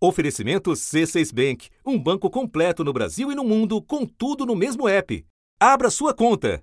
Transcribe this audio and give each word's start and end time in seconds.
Oferecimento 0.00 0.70
C6 0.70 1.34
Bank, 1.34 1.68
um 1.84 1.98
banco 1.98 2.30
completo 2.30 2.84
no 2.84 2.92
Brasil 2.92 3.32
e 3.32 3.34
no 3.34 3.42
mundo, 3.42 3.82
com 3.82 4.06
tudo 4.06 4.46
no 4.46 4.54
mesmo 4.54 4.88
app. 4.88 5.26
Abra 5.58 5.90
sua 5.90 6.14
conta. 6.14 6.62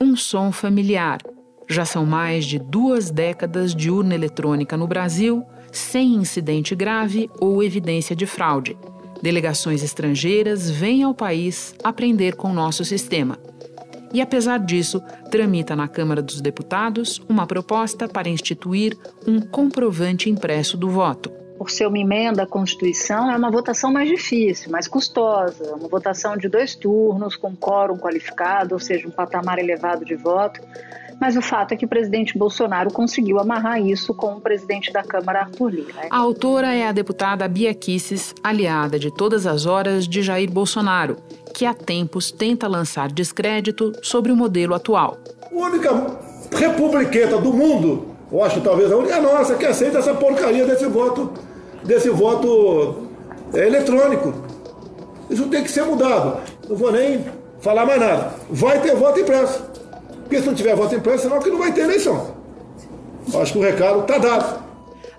Um 0.00 0.16
som 0.16 0.50
familiar. 0.50 1.18
Já 1.68 1.84
são 1.84 2.06
mais 2.06 2.46
de 2.46 2.58
duas 2.58 3.10
décadas 3.10 3.74
de 3.74 3.90
urna 3.90 4.14
eletrônica 4.14 4.78
no 4.78 4.86
Brasil, 4.86 5.44
sem 5.70 6.14
incidente 6.14 6.74
grave 6.74 7.28
ou 7.38 7.62
evidência 7.62 8.16
de 8.16 8.24
fraude. 8.24 8.78
Delegações 9.20 9.82
estrangeiras 9.82 10.70
vêm 10.70 11.02
ao 11.02 11.14
país 11.14 11.74
aprender 11.84 12.34
com 12.34 12.54
nosso 12.54 12.82
sistema 12.82 13.38
e, 14.12 14.20
apesar 14.20 14.58
disso, 14.58 15.02
tramita 15.30 15.76
na 15.76 15.88
Câmara 15.88 16.22
dos 16.22 16.40
Deputados 16.40 17.20
uma 17.28 17.46
proposta 17.46 18.08
para 18.08 18.28
instituir 18.28 18.96
um 19.26 19.40
comprovante 19.40 20.30
impresso 20.30 20.76
do 20.76 20.88
voto. 20.88 21.30
Por 21.58 21.70
ser 21.70 21.86
uma 21.88 21.98
emenda 21.98 22.44
à 22.44 22.46
Constituição, 22.46 23.30
é 23.30 23.36
uma 23.36 23.50
votação 23.50 23.92
mais 23.92 24.08
difícil, 24.08 24.70
mais 24.70 24.86
custosa, 24.86 25.74
uma 25.74 25.88
votação 25.88 26.36
de 26.36 26.48
dois 26.48 26.76
turnos, 26.76 27.34
com 27.34 27.56
quórum 27.56 27.98
qualificado, 27.98 28.74
ou 28.74 28.78
seja, 28.78 29.08
um 29.08 29.10
patamar 29.10 29.58
elevado 29.58 30.04
de 30.04 30.14
voto. 30.14 30.60
Mas 31.20 31.36
o 31.36 31.42
fato 31.42 31.72
é 31.72 31.76
que 31.76 31.84
o 31.84 31.88
presidente 31.88 32.38
Bolsonaro 32.38 32.92
conseguiu 32.92 33.38
amarrar 33.38 33.80
isso 33.80 34.14
com 34.14 34.34
o 34.34 34.40
presidente 34.40 34.92
da 34.92 35.02
Câmara, 35.02 35.40
Arthur 35.40 35.70
Lira. 35.70 36.06
A 36.10 36.16
autora 36.16 36.74
é 36.74 36.86
a 36.86 36.92
deputada 36.92 37.48
Bia 37.48 37.74
Kisses, 37.74 38.34
aliada 38.42 38.98
de 38.98 39.10
todas 39.10 39.46
as 39.46 39.66
horas 39.66 40.06
de 40.06 40.22
Jair 40.22 40.50
Bolsonaro, 40.50 41.16
que 41.52 41.66
há 41.66 41.74
tempos 41.74 42.30
tenta 42.30 42.68
lançar 42.68 43.10
descrédito 43.10 43.92
sobre 44.02 44.30
o 44.30 44.36
modelo 44.36 44.74
atual. 44.74 45.18
A 45.50 45.54
única 45.54 45.90
republiqueta 46.56 47.38
do 47.38 47.52
mundo, 47.52 48.06
eu 48.30 48.42
acho 48.42 48.60
talvez 48.60 48.92
a 48.92 48.96
única 48.96 49.16
é 49.16 49.20
nossa, 49.20 49.56
que 49.56 49.66
aceita 49.66 49.98
essa 49.98 50.14
porcaria 50.14 50.64
desse 50.66 50.86
voto, 50.86 51.32
desse 51.84 52.10
voto 52.10 53.08
é, 53.52 53.66
eletrônico. 53.66 54.32
Isso 55.28 55.46
tem 55.48 55.62
que 55.62 55.70
ser 55.70 55.82
mudado. 55.82 56.38
Não 56.68 56.76
vou 56.76 56.92
nem 56.92 57.24
falar 57.60 57.84
mais 57.84 58.00
nada. 58.00 58.34
Vai 58.50 58.80
ter 58.80 58.94
voto 58.94 59.20
impresso. 59.20 59.67
Porque 60.28 60.40
se 60.42 60.46
não 60.46 60.54
tiver 60.54 60.76
voto 60.76 60.94
impresso, 60.94 61.22
senão 61.22 61.40
que 61.40 61.48
não 61.48 61.56
vai 61.56 61.72
ter 61.72 61.80
eleição. 61.80 62.34
Acho 63.34 63.52
que 63.54 63.58
o 63.58 63.62
recado 63.62 64.00
está 64.00 64.18
dado. 64.18 64.62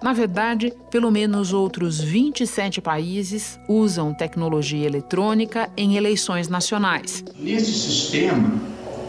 Na 0.03 0.13
verdade, 0.13 0.71
pelo 0.91 1.09
menos 1.09 1.51
outros 1.51 1.99
27 1.99 2.79
países 2.79 3.59
usam 3.67 4.13
tecnologia 4.13 4.85
eletrônica 4.85 5.67
em 5.75 5.97
eleições 5.97 6.47
nacionais. 6.47 7.23
Nesse 7.39 7.73
sistema, 7.73 8.53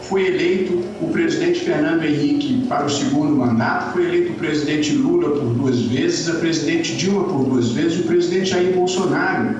foi 0.01 0.25
eleito 0.25 0.83
o 0.99 1.09
presidente 1.11 1.59
Fernando 1.59 2.03
Henrique 2.03 2.65
para 2.67 2.85
o 2.85 2.89
segundo 2.89 3.35
mandato, 3.35 3.93
foi 3.93 4.05
eleito 4.05 4.33
o 4.33 4.35
presidente 4.35 4.93
Lula 4.93 5.29
por 5.29 5.53
duas 5.53 5.81
vezes, 5.83 6.27
a 6.27 6.39
presidente 6.39 6.97
Dilma 6.97 7.25
por 7.25 7.45
duas 7.45 7.69
vezes 7.69 7.99
e 7.99 8.01
o 8.01 8.07
presidente 8.07 8.49
Jair 8.49 8.73
Bolsonaro. 8.73 9.57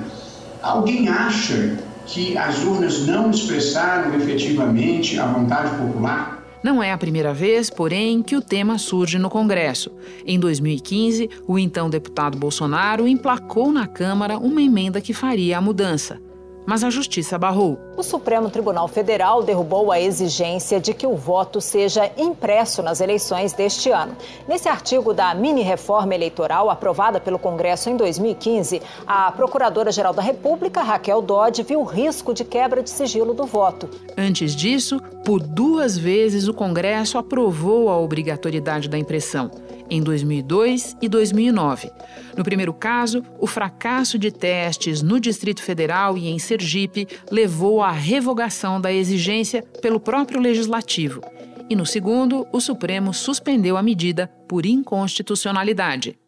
Alguém 0.60 1.08
acha 1.08 1.78
que 2.06 2.36
as 2.36 2.62
urnas 2.64 3.06
não 3.06 3.30
expressaram 3.30 4.14
efetivamente 4.14 5.18
a 5.18 5.26
vontade 5.26 5.76
popular? 5.76 6.42
Não 6.62 6.82
é 6.82 6.92
a 6.92 6.98
primeira 6.98 7.34
vez, 7.34 7.68
porém, 7.68 8.22
que 8.22 8.36
o 8.36 8.40
tema 8.40 8.78
surge 8.78 9.18
no 9.18 9.28
Congresso. 9.28 9.90
Em 10.24 10.38
2015, 10.38 11.28
o 11.46 11.58
então 11.58 11.90
deputado 11.90 12.38
Bolsonaro 12.38 13.08
emplacou 13.08 13.72
na 13.72 13.86
Câmara 13.86 14.38
uma 14.38 14.62
emenda 14.62 15.00
que 15.00 15.12
faria 15.12 15.58
a 15.58 15.60
mudança 15.60 16.20
mas 16.66 16.84
a 16.84 16.90
justiça 16.90 17.38
barrou. 17.38 17.78
O 17.94 18.02
Supremo 18.02 18.48
Tribunal 18.48 18.88
Federal 18.88 19.42
derrubou 19.42 19.92
a 19.92 20.00
exigência 20.00 20.80
de 20.80 20.94
que 20.94 21.06
o 21.06 21.14
voto 21.14 21.60
seja 21.60 22.10
impresso 22.16 22.82
nas 22.82 23.02
eleições 23.02 23.52
deste 23.52 23.90
ano. 23.90 24.16
Nesse 24.48 24.66
artigo 24.66 25.12
da 25.12 25.34
mini-reforma 25.34 26.14
eleitoral 26.14 26.70
aprovada 26.70 27.20
pelo 27.20 27.38
Congresso 27.38 27.90
em 27.90 27.96
2015, 27.96 28.80
a 29.06 29.30
Procuradora-Geral 29.32 30.14
da 30.14 30.22
República, 30.22 30.82
Raquel 30.82 31.20
Dodge, 31.20 31.62
viu 31.62 31.82
risco 31.84 32.32
de 32.32 32.44
quebra 32.44 32.82
de 32.82 32.88
sigilo 32.88 33.34
do 33.34 33.44
voto. 33.44 33.90
Antes 34.16 34.56
disso, 34.56 34.98
por 35.22 35.40
duas 35.40 35.96
vezes 35.98 36.48
o 36.48 36.54
Congresso 36.54 37.18
aprovou 37.18 37.90
a 37.90 37.98
obrigatoriedade 37.98 38.88
da 38.88 38.96
impressão 38.96 39.50
em 39.92 40.02
2002 40.02 40.96
e 41.02 41.08
2009. 41.08 41.90
No 42.34 42.42
primeiro 42.42 42.72
caso, 42.72 43.22
o 43.38 43.46
fracasso 43.46 44.18
de 44.18 44.30
testes 44.30 45.02
no 45.02 45.20
Distrito 45.20 45.62
Federal 45.62 46.16
e 46.16 46.30
em 46.30 46.38
Sergipe 46.38 47.06
levou 47.30 47.81
à 47.84 47.90
revogação 47.90 48.80
da 48.80 48.92
exigência 48.92 49.62
pelo 49.80 50.00
próprio 50.00 50.40
legislativo. 50.40 51.20
E 51.68 51.76
no 51.76 51.86
segundo, 51.86 52.46
o 52.52 52.60
Supremo 52.60 53.14
suspendeu 53.14 53.76
a 53.76 53.82
medida 53.82 54.28
por 54.48 54.66
inconstitucionalidade. 54.66 56.18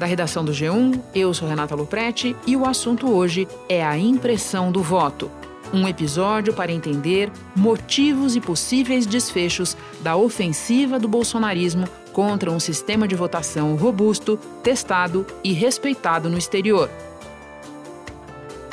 Da 0.00 0.06
redação 0.06 0.42
do 0.42 0.50
G1, 0.50 0.98
eu 1.14 1.34
sou 1.34 1.46
Renata 1.46 1.74
Luprete 1.74 2.34
e 2.46 2.56
o 2.56 2.64
assunto 2.64 3.10
hoje 3.12 3.46
é 3.68 3.84
a 3.84 3.98
impressão 3.98 4.72
do 4.72 4.82
voto. 4.82 5.30
Um 5.74 5.86
episódio 5.86 6.54
para 6.54 6.72
entender 6.72 7.30
motivos 7.54 8.34
e 8.34 8.40
possíveis 8.40 9.04
desfechos 9.06 9.76
da 10.00 10.16
ofensiva 10.16 10.98
do 10.98 11.06
bolsonarismo 11.06 11.86
contra 12.14 12.50
um 12.50 12.58
sistema 12.58 13.06
de 13.06 13.14
votação 13.14 13.76
robusto, 13.76 14.38
testado 14.62 15.26
e 15.44 15.52
respeitado 15.52 16.30
no 16.30 16.38
exterior. 16.38 16.90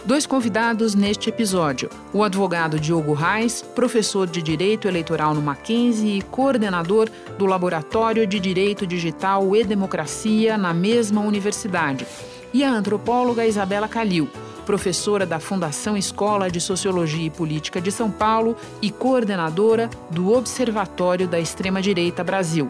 Dois 0.08 0.26
convidados 0.26 0.96
neste 0.96 1.28
episódio: 1.28 1.90
o 2.14 2.24
advogado 2.24 2.80
Diogo 2.80 3.12
Reis, 3.12 3.62
professor 3.62 4.26
de 4.26 4.42
Direito 4.42 4.88
Eleitoral 4.88 5.36
no 5.36 5.42
Mackenzie 5.42 6.18
e 6.18 6.22
coordenador 6.22 7.10
do 7.38 7.46
Laboratório 7.46 8.26
de 8.26 8.40
Direito 8.40 8.88
Digital 8.88 9.54
e 9.54 9.66
Democracia 9.66 10.58
na 10.58 10.74
mesma 10.74 11.20
universidade, 11.20 12.08
e 12.54 12.64
a 12.64 12.72
antropóloga 12.72 13.46
Isabela 13.46 13.90
Calil 13.90 14.30
professora 14.66 15.26
da 15.26 15.40
Fundação 15.40 15.96
Escola 15.96 16.50
de 16.52 16.60
Sociologia 16.60 17.26
e 17.26 17.30
Política 17.30 17.80
de 17.80 17.90
São 17.90 18.12
Paulo 18.12 18.56
e 18.82 18.92
coordenadora 18.92 19.90
do 20.12 20.34
Observatório 20.34 21.26
da 21.26 21.40
Extrema-Direita 21.40 22.22
Brasil. 22.22 22.68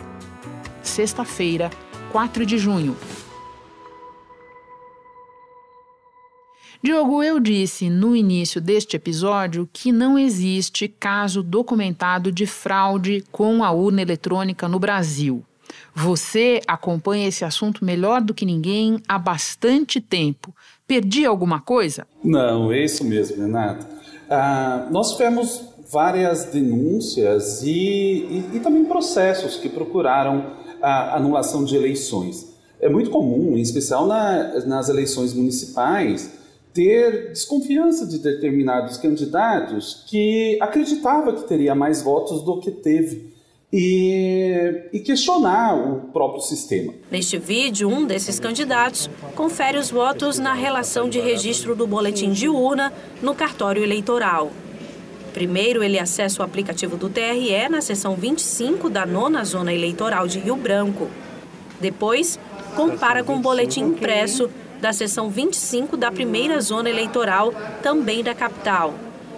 Sexta-feira, 0.83 1.71
4 2.11 2.45
de 2.45 2.59
junho. 2.59 2.95
Diogo, 6.81 7.23
eu 7.23 7.39
disse 7.39 7.89
no 7.89 8.15
início 8.15 8.61
deste 8.61 8.95
episódio 8.95 9.67
que 9.73 9.91
não 9.91 10.17
existe 10.17 10.87
caso 10.87 11.41
documentado 11.41 12.31
de 12.31 12.45
fraude 12.45 13.23
com 13.31 13.63
a 13.63 13.71
urna 13.71 14.01
eletrônica 14.01 14.67
no 14.67 14.77
Brasil. 14.77 15.43
Você 15.95 16.61
acompanha 16.67 17.27
esse 17.27 17.43
assunto 17.43 17.83
melhor 17.83 18.21
do 18.21 18.33
que 18.33 18.45
ninguém 18.45 19.01
há 19.07 19.17
bastante 19.17 19.99
tempo. 19.99 20.53
Perdi 20.85 21.25
alguma 21.25 21.59
coisa? 21.59 22.05
Não, 22.23 22.71
é 22.71 22.85
isso 22.85 23.03
mesmo, 23.03 23.41
Renato. 23.41 23.85
Ah, 24.29 24.87
nós 24.91 25.13
tivemos 25.13 25.63
várias 25.91 26.45
denúncias 26.45 27.63
e, 27.63 27.71
e, 27.71 28.49
e 28.53 28.59
também 28.59 28.85
processos 28.85 29.55
que 29.55 29.67
procuraram 29.67 30.57
a 30.79 31.15
anulação 31.15 31.65
de 31.65 31.75
eleições. 31.75 32.55
É 32.79 32.87
muito 32.87 33.09
comum, 33.09 33.57
em 33.57 33.61
especial 33.61 34.05
na, 34.05 34.65
nas 34.65 34.89
eleições 34.89 35.33
municipais, 35.33 36.36
ter 36.77 37.31
desconfiança 37.31 38.05
de 38.05 38.19
determinados 38.19 38.97
candidatos 38.97 40.03
que 40.05 40.59
acreditava 40.61 41.33
que 41.33 41.47
teria 41.47 41.73
mais 41.73 42.03
votos 42.03 42.43
do 42.43 42.59
que 42.59 42.69
teve 42.69 43.33
e, 43.73 44.83
e, 44.93 44.99
questionar 44.99 45.75
o 45.75 46.11
próprio 46.13 46.41
sistema. 46.43 46.93
Neste 47.09 47.39
vídeo, 47.39 47.89
um 47.89 48.05
desses 48.05 48.39
candidatos 48.39 49.09
confere 49.35 49.79
os 49.79 49.89
votos 49.89 50.37
na 50.37 50.53
relação 50.53 51.09
de 51.09 51.19
registro 51.19 51.75
do 51.75 51.87
boletim 51.87 52.31
de 52.31 52.47
urna 52.47 52.93
no 53.23 53.33
cartório 53.33 53.83
eleitoral. 53.83 54.51
Primeiro, 55.33 55.83
ele 55.83 55.97
acessa 55.97 56.43
o 56.43 56.45
aplicativo 56.45 56.95
do 56.95 57.09
TRE 57.09 57.67
na 57.69 57.81
seção 57.81 58.15
25 58.15 58.87
da 58.87 59.03
nona 59.03 59.43
zona 59.43 59.73
eleitoral 59.73 60.27
de 60.27 60.37
Rio 60.37 60.55
Branco. 60.55 61.09
Depois, 61.81 62.39
compara 62.75 63.23
com 63.23 63.35
o 63.35 63.39
boletim 63.39 63.81
impresso 63.81 64.47
da 64.81 64.93
seção 64.93 65.29
25 65.29 65.97
da 65.97 66.11
primeira 66.11 66.59
zona 66.61 66.89
eleitoral, 66.89 67.53
também 67.81 68.23
da 68.23 68.33
capital. 68.33 68.93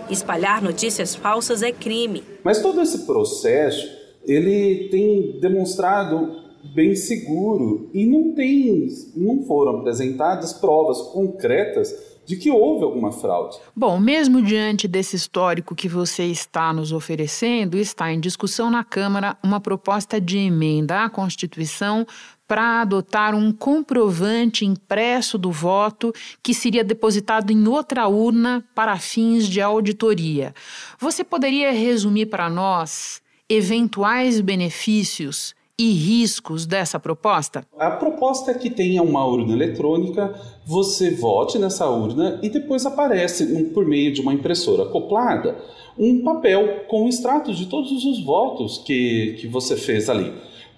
Espalhar 0.10 0.62
notícias 0.62 1.16
falsas 1.16 1.62
é 1.62 1.72
crime. 1.72 2.24
Mas 2.44 2.62
todo 2.62 2.82
esse 2.82 3.06
processo 3.06 3.88
ele 4.26 4.90
tem 4.90 5.40
demonstrado 5.40 6.50
bem 6.74 6.96
seguro 6.96 7.90
e 7.94 8.06
não 8.06 8.34
tem, 8.34 8.88
não 9.16 9.44
foram 9.44 9.80
apresentadas 9.80 10.54
provas 10.54 11.02
concretas 11.14 12.09
de 12.30 12.36
que 12.36 12.52
houve 12.52 12.84
alguma 12.84 13.12
fraude. 13.12 13.58
Bom, 13.76 14.00
mesmo 14.00 14.40
diante 14.40 14.88
desse 14.88 15.16
histórico 15.16 15.74
que 15.74 15.90
você 15.90 16.26
está 16.26 16.72
nos 16.72 16.92
oferecendo, 16.92 17.76
está 17.76 18.14
em 18.14 18.20
discussão 18.20 18.70
na 18.70 18.84
Câmara 18.84 19.36
uma 19.42 19.60
proposta 19.60 20.22
de 20.22 20.38
emenda 20.38 21.06
à 21.06 21.10
Constituição 21.10 22.06
para 22.48 22.81
adotar 22.81 23.34
um 23.34 23.52
comprovante 23.52 24.64
impresso 24.64 25.40
do 25.40 25.52
voto 25.52 26.14
que 26.44 26.54
seria 26.54 26.84
depositado 26.84 27.50
em 27.50 27.68
outra 27.68 28.08
urna 28.08 28.64
para 28.76 29.00
fins 29.00 29.48
de 29.48 29.60
auditoria. 29.60 30.54
Você 31.00 31.24
poderia 31.24 31.72
resumir 31.72 32.28
para 32.28 32.48
nós 32.48 33.24
eventuais 33.50 34.40
benefícios 34.40 35.56
e 35.80 35.94
riscos 35.94 36.66
dessa 36.66 37.00
proposta? 37.00 37.66
A 37.80 37.92
proposta 37.92 38.52
é 38.52 38.54
que 38.54 38.70
tenha 38.70 39.02
uma 39.02 39.26
urna 39.26 39.54
eletrônica, 39.54 40.36
você 40.66 41.10
vote 41.10 41.58
nessa 41.58 41.90
urna 41.90 42.38
e 42.44 42.50
depois 42.50 42.86
aparece, 42.86 43.64
por 43.74 43.86
meio 43.86 44.12
de 44.12 44.20
uma 44.20 44.34
impressora 44.34 44.84
acoplada, 44.84 45.56
um 45.98 46.22
papel 46.22 46.81
com 46.90 47.06
o 47.06 47.08
extrato 47.08 47.54
de 47.54 47.68
todos 47.68 48.04
os 48.04 48.22
votos 48.26 48.80
que, 48.80 49.38
que 49.40 49.48
você 49.48 49.78
fez 49.78 50.10
ali. 50.10 50.34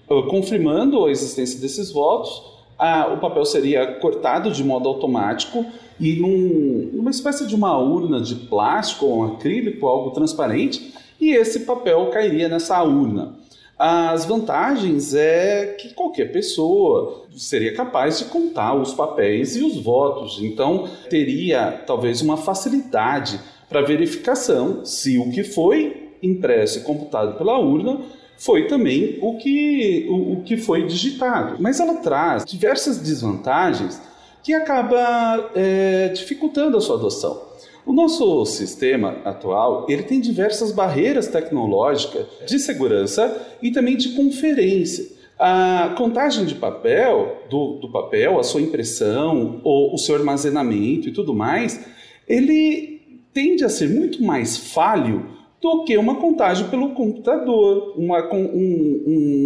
Uh, 0.08 0.22
confirmando 0.28 1.04
a 1.04 1.10
existência 1.10 1.60
desses 1.60 1.90
votos, 1.90 2.52
o 3.12 3.16
papel 3.18 3.44
seria 3.44 3.94
cortado 3.94 4.50
de 4.50 4.64
modo 4.64 4.88
automático 4.88 5.64
e 6.00 6.14
num, 6.14 6.90
numa 6.92 7.10
espécie 7.10 7.46
de 7.46 7.54
uma 7.54 7.78
urna 7.78 8.20
de 8.20 8.34
plástico 8.34 9.06
ou 9.06 9.18
um 9.18 9.24
acrílico, 9.34 9.86
algo 9.86 10.10
transparente, 10.10 10.92
e 11.20 11.32
esse 11.32 11.60
papel 11.60 12.10
cairia 12.10 12.48
nessa 12.48 12.82
urna. 12.82 13.41
As 13.78 14.24
vantagens 14.24 15.14
é 15.14 15.76
que 15.78 15.92
qualquer 15.94 16.30
pessoa 16.30 17.26
seria 17.36 17.74
capaz 17.74 18.18
de 18.18 18.26
contar 18.26 18.74
os 18.74 18.94
papéis 18.94 19.56
e 19.56 19.64
os 19.64 19.82
votos, 19.82 20.38
então 20.40 20.88
teria 21.10 21.82
talvez 21.86 22.20
uma 22.20 22.36
facilidade 22.36 23.40
para 23.68 23.80
verificação 23.80 24.84
se 24.84 25.18
o 25.18 25.30
que 25.30 25.42
foi 25.42 26.12
impresso 26.22 26.78
e 26.78 26.82
computado 26.82 27.36
pela 27.36 27.58
urna 27.58 27.98
foi 28.36 28.66
também 28.66 29.18
o 29.20 29.36
que, 29.38 30.06
o, 30.08 30.32
o 30.32 30.42
que 30.42 30.56
foi 30.56 30.86
digitado. 30.86 31.56
Mas 31.60 31.80
ela 31.80 31.94
traz 31.94 32.44
diversas 32.44 32.98
desvantagens 32.98 34.00
que 34.42 34.52
acaba 34.52 35.50
é, 35.54 36.08
dificultando 36.08 36.76
a 36.76 36.80
sua 36.80 36.96
adoção. 36.96 37.51
O 37.84 37.92
nosso 37.92 38.46
sistema 38.46 39.16
atual 39.24 39.86
ele 39.88 40.04
tem 40.04 40.20
diversas 40.20 40.70
barreiras 40.70 41.26
tecnológicas 41.26 42.26
de 42.46 42.58
segurança 42.58 43.56
e 43.60 43.72
também 43.72 43.96
de 43.96 44.10
conferência. 44.10 45.06
A 45.38 45.92
contagem 45.96 46.44
de 46.44 46.54
papel, 46.54 47.42
do, 47.50 47.78
do 47.80 47.90
papel, 47.90 48.38
a 48.38 48.44
sua 48.44 48.60
impressão, 48.60 49.60
o, 49.64 49.94
o 49.94 49.98
seu 49.98 50.14
armazenamento 50.14 51.08
e 51.08 51.12
tudo 51.12 51.34
mais, 51.34 51.84
ele 52.28 53.00
tende 53.34 53.64
a 53.64 53.68
ser 53.68 53.88
muito 53.88 54.22
mais 54.22 54.56
falho 54.56 55.26
do 55.60 55.84
que 55.84 55.96
uma 55.96 56.16
contagem 56.16 56.68
pelo 56.68 56.90
computador, 56.90 57.94
uma, 57.96 58.32
um, 58.32 59.02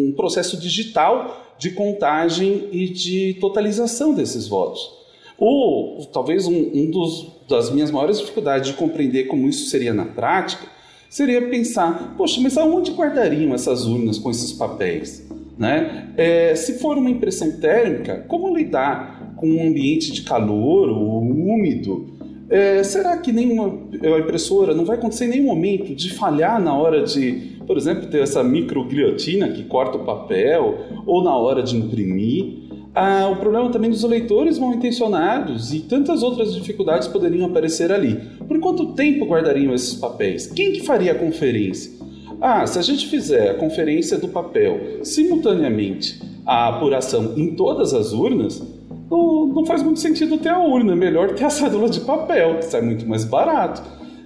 um 0.09 0.15
processo 0.15 0.59
digital 0.59 1.55
de 1.59 1.71
contagem 1.71 2.69
e 2.73 2.89
de 2.89 3.35
totalização 3.41 4.13
desses 4.13 4.47
votos. 4.47 4.96
Ou 5.39 6.05
talvez 6.13 6.47
um, 6.47 6.71
um 6.75 6.91
dos, 6.91 7.33
das 7.49 7.71
minhas 7.71 7.91
maiores 7.91 8.19
dificuldades 8.19 8.71
de 8.71 8.77
compreender 8.77 9.25
como 9.25 9.49
isso 9.49 9.69
seria 9.69 9.93
na 9.93 10.05
prática 10.05 10.77
seria 11.09 11.41
pensar, 11.49 12.15
poxa, 12.17 12.41
mas 12.43 12.59
aonde 12.59 12.93
guardariam 12.93 13.55
essas 13.55 13.87
urnas 13.87 14.19
com 14.19 14.31
esses 14.31 14.53
papéis? 14.53 15.27
Né? 15.57 16.13
É, 16.17 16.55
se 16.55 16.79
for 16.79 16.99
uma 16.99 17.09
impressão 17.09 17.53
térmica, 17.53 18.25
como 18.29 18.55
lidar 18.55 19.33
com 19.37 19.49
um 19.49 19.67
ambiente 19.67 20.13
de 20.13 20.23
calor 20.23 20.91
ou 20.91 21.23
úmido? 21.23 22.15
É, 22.51 22.83
será 22.83 23.17
que 23.17 23.33
nenhuma 23.33 23.81
a 24.03 24.19
impressora 24.19 24.75
não 24.75 24.85
vai 24.85 24.97
acontecer 24.99 25.25
em 25.25 25.29
nenhum 25.31 25.47
momento 25.47 25.95
de 25.95 26.13
falhar 26.13 26.63
na 26.63 26.77
hora 26.77 27.03
de, 27.03 27.57
por 27.67 27.77
exemplo, 27.79 28.09
ter 28.09 28.21
essa 28.21 28.45
microguilhotina 28.45 29.49
que 29.49 29.65
corta 29.65 29.97
o 29.97 30.05
papel 30.05 30.81
ou 31.07 31.25
na 31.25 31.35
hora 31.35 31.63
de 31.63 31.77
imprimir? 31.77 32.66
Ah, 32.99 33.29
o 33.29 33.37
problema 33.37 33.69
também 33.69 33.91
dos 33.91 34.03
leitores 34.05 34.59
mal 34.59 34.73
intencionados 34.73 35.71
e 35.75 35.81
tantas 35.81 36.23
outras 36.23 36.55
dificuldades 36.55 37.07
poderiam 37.07 37.47
aparecer 37.47 37.93
ali. 37.93 38.19
Por 38.49 38.59
quanto 38.59 38.95
tempo 38.95 39.27
guardariam 39.27 39.75
esses 39.75 39.97
papéis? 39.97 40.47
Quem 40.47 40.73
que 40.73 40.81
faria 40.81 41.13
a 41.13 41.15
conferência? 41.15 41.93
Ah, 42.41 42.67
se 42.67 42.79
a 42.79 42.83
gente 42.83 43.07
fizer 43.07 43.51
a 43.51 43.55
conferência 43.55 44.17
do 44.17 44.29
papel 44.29 45.05
simultaneamente 45.05 46.19
a 46.47 46.69
apuração 46.69 47.35
em 47.37 47.55
todas 47.55 47.93
as 47.93 48.15
urnas, 48.15 48.63
não, 49.11 49.47
não 49.49 49.67
faz 49.67 49.83
muito 49.83 50.01
sentido 50.01 50.39
ter 50.39 50.49
a 50.49 50.59
urna, 50.59 50.93
é 50.93 50.97
melhor 50.97 51.35
ter 51.35 51.45
a 51.45 51.51
cédula 51.51 51.91
de 51.91 52.01
papel, 52.01 52.61
que 52.61 52.65
sai 52.65 52.81
muito 52.81 53.07
mais 53.07 53.27
barato. 53.27 53.83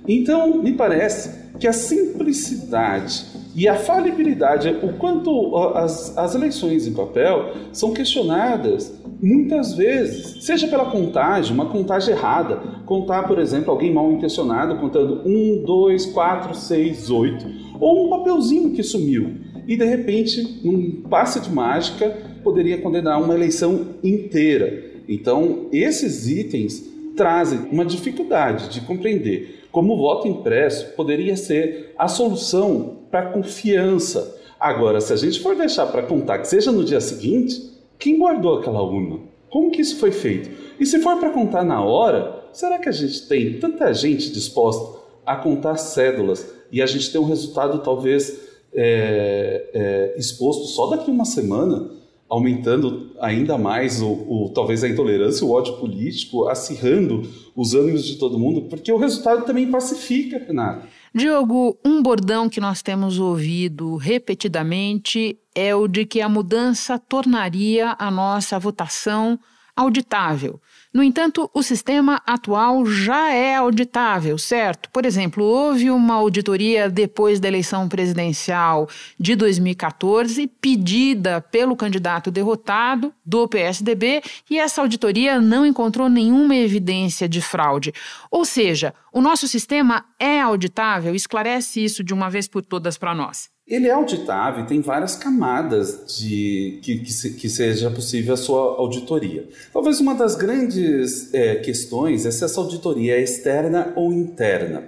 Então, 0.06 0.62
me 0.62 0.74
parece 0.74 1.56
que 1.58 1.66
a 1.66 1.72
simplicidade 1.72 3.24
e 3.54 3.68
a 3.68 3.74
falibilidade, 3.74 4.68
o 4.82 4.92
quanto 4.94 5.56
as, 5.74 6.16
as 6.16 6.34
eleições 6.34 6.86
em 6.86 6.92
papel 6.92 7.52
são 7.72 7.92
questionadas 7.92 8.94
muitas 9.20 9.74
vezes, 9.74 10.44
seja 10.44 10.66
pela 10.66 10.86
contagem, 10.86 11.52
uma 11.52 11.66
contagem 11.66 12.14
errada, 12.14 12.56
contar, 12.86 13.24
por 13.24 13.38
exemplo, 13.38 13.70
alguém 13.70 13.92
mal 13.92 14.10
intencionado 14.10 14.76
contando 14.76 15.22
1, 15.26 15.64
2, 15.64 16.06
4, 16.06 16.54
6, 16.54 17.10
8, 17.10 17.46
ou 17.78 18.06
um 18.06 18.10
papelzinho 18.10 18.72
que 18.72 18.82
sumiu. 18.82 19.34
E 19.66 19.76
de 19.76 19.84
repente, 19.84 20.60
num 20.64 21.02
passe 21.02 21.40
de 21.40 21.50
mágica, 21.50 22.08
poderia 22.42 22.78
condenar 22.78 23.22
uma 23.22 23.34
eleição 23.34 23.88
inteira. 24.02 24.84
Então, 25.08 25.66
esses 25.72 26.28
itens 26.28 26.88
trazem 27.16 27.68
uma 27.70 27.84
dificuldade 27.84 28.70
de 28.70 28.80
compreender 28.80 29.59
como 29.70 29.94
o 29.94 29.98
voto 29.98 30.26
impresso 30.26 30.94
poderia 30.94 31.36
ser 31.36 31.94
a 31.98 32.08
solução 32.08 32.98
para 33.10 33.30
confiança. 33.30 34.36
Agora, 34.58 35.00
se 35.00 35.12
a 35.12 35.16
gente 35.16 35.40
for 35.40 35.56
deixar 35.56 35.86
para 35.86 36.02
contar 36.02 36.38
que 36.38 36.48
seja 36.48 36.70
no 36.70 36.84
dia 36.84 37.00
seguinte, 37.00 37.70
quem 37.98 38.18
guardou 38.18 38.58
aquela 38.58 38.82
urna? 38.82 39.20
Como 39.48 39.70
que 39.70 39.80
isso 39.80 39.96
foi 39.96 40.12
feito? 40.12 40.50
E 40.78 40.86
se 40.86 41.00
for 41.00 41.18
para 41.18 41.30
contar 41.30 41.64
na 41.64 41.82
hora, 41.82 42.44
será 42.52 42.78
que 42.78 42.88
a 42.88 42.92
gente 42.92 43.26
tem 43.26 43.58
tanta 43.58 43.92
gente 43.92 44.30
disposta 44.30 45.00
a 45.26 45.36
contar 45.36 45.76
cédulas 45.76 46.46
e 46.70 46.80
a 46.80 46.86
gente 46.86 47.10
tem 47.10 47.20
um 47.20 47.24
resultado 47.24 47.80
talvez 47.80 48.40
é, 48.72 49.70
é, 49.74 50.14
exposto 50.18 50.66
só 50.66 50.86
daqui 50.88 51.10
uma 51.10 51.24
semana? 51.24 51.99
Aumentando 52.30 53.10
ainda 53.20 53.58
mais 53.58 54.00
o, 54.00 54.08
o, 54.08 54.52
talvez 54.54 54.84
a 54.84 54.88
intolerância, 54.88 55.44
o 55.44 55.50
ódio 55.50 55.76
político, 55.78 56.48
acirrando 56.48 57.22
os 57.56 57.74
ânimos 57.74 58.04
de 58.04 58.16
todo 58.16 58.38
mundo, 58.38 58.62
porque 58.62 58.92
o 58.92 58.96
resultado 58.96 59.44
também 59.44 59.70
pacifica, 59.70 60.38
Renato. 60.38 60.86
Diogo, 61.12 61.76
um 61.84 62.00
bordão 62.00 62.48
que 62.48 62.60
nós 62.60 62.82
temos 62.82 63.18
ouvido 63.18 63.96
repetidamente 63.96 65.36
é 65.54 65.74
o 65.74 65.88
de 65.88 66.06
que 66.06 66.20
a 66.20 66.28
mudança 66.28 66.98
tornaria 66.98 67.96
a 67.98 68.10
nossa 68.10 68.58
votação 68.60 69.38
auditável. 69.76 70.60
No 70.92 71.04
entanto, 71.04 71.48
o 71.54 71.62
sistema 71.62 72.20
atual 72.26 72.84
já 72.84 73.32
é 73.32 73.54
auditável, 73.54 74.36
certo? 74.36 74.90
Por 74.90 75.06
exemplo, 75.06 75.44
houve 75.44 75.88
uma 75.88 76.14
auditoria 76.14 76.90
depois 76.90 77.38
da 77.38 77.46
eleição 77.46 77.88
presidencial 77.88 78.88
de 79.18 79.36
2014, 79.36 80.48
pedida 80.60 81.40
pelo 81.40 81.76
candidato 81.76 82.30
derrotado 82.30 83.14
do 83.24 83.46
PSDB, 83.46 84.20
e 84.50 84.58
essa 84.58 84.80
auditoria 84.80 85.40
não 85.40 85.64
encontrou 85.64 86.08
nenhuma 86.08 86.56
evidência 86.56 87.28
de 87.28 87.40
fraude. 87.40 87.92
Ou 88.28 88.44
seja, 88.44 88.92
o 89.12 89.20
nosso 89.20 89.46
sistema 89.46 90.04
é 90.18 90.40
auditável? 90.40 91.14
Esclarece 91.14 91.84
isso 91.84 92.02
de 92.02 92.12
uma 92.12 92.28
vez 92.28 92.48
por 92.48 92.64
todas 92.64 92.98
para 92.98 93.14
nós. 93.14 93.48
Ele 93.70 93.86
é 93.86 93.92
auditável 93.92 94.64
e 94.64 94.66
tem 94.66 94.80
várias 94.80 95.14
camadas 95.14 96.18
de 96.18 96.80
que, 96.82 96.98
que, 96.98 97.12
se, 97.12 97.34
que, 97.34 97.48
seja 97.48 97.88
possível 97.88 98.34
a 98.34 98.36
sua 98.36 98.60
auditoria. 98.60 99.48
Talvez 99.72 100.00
uma 100.00 100.12
das 100.12 100.34
grandes 100.34 101.32
é, 101.32 101.54
questões 101.54 102.26
é 102.26 102.32
se 102.32 102.44
essa 102.44 102.60
auditoria 102.60 103.14
é 103.14 103.22
externa 103.22 103.92
ou 103.94 104.12
interna. 104.12 104.82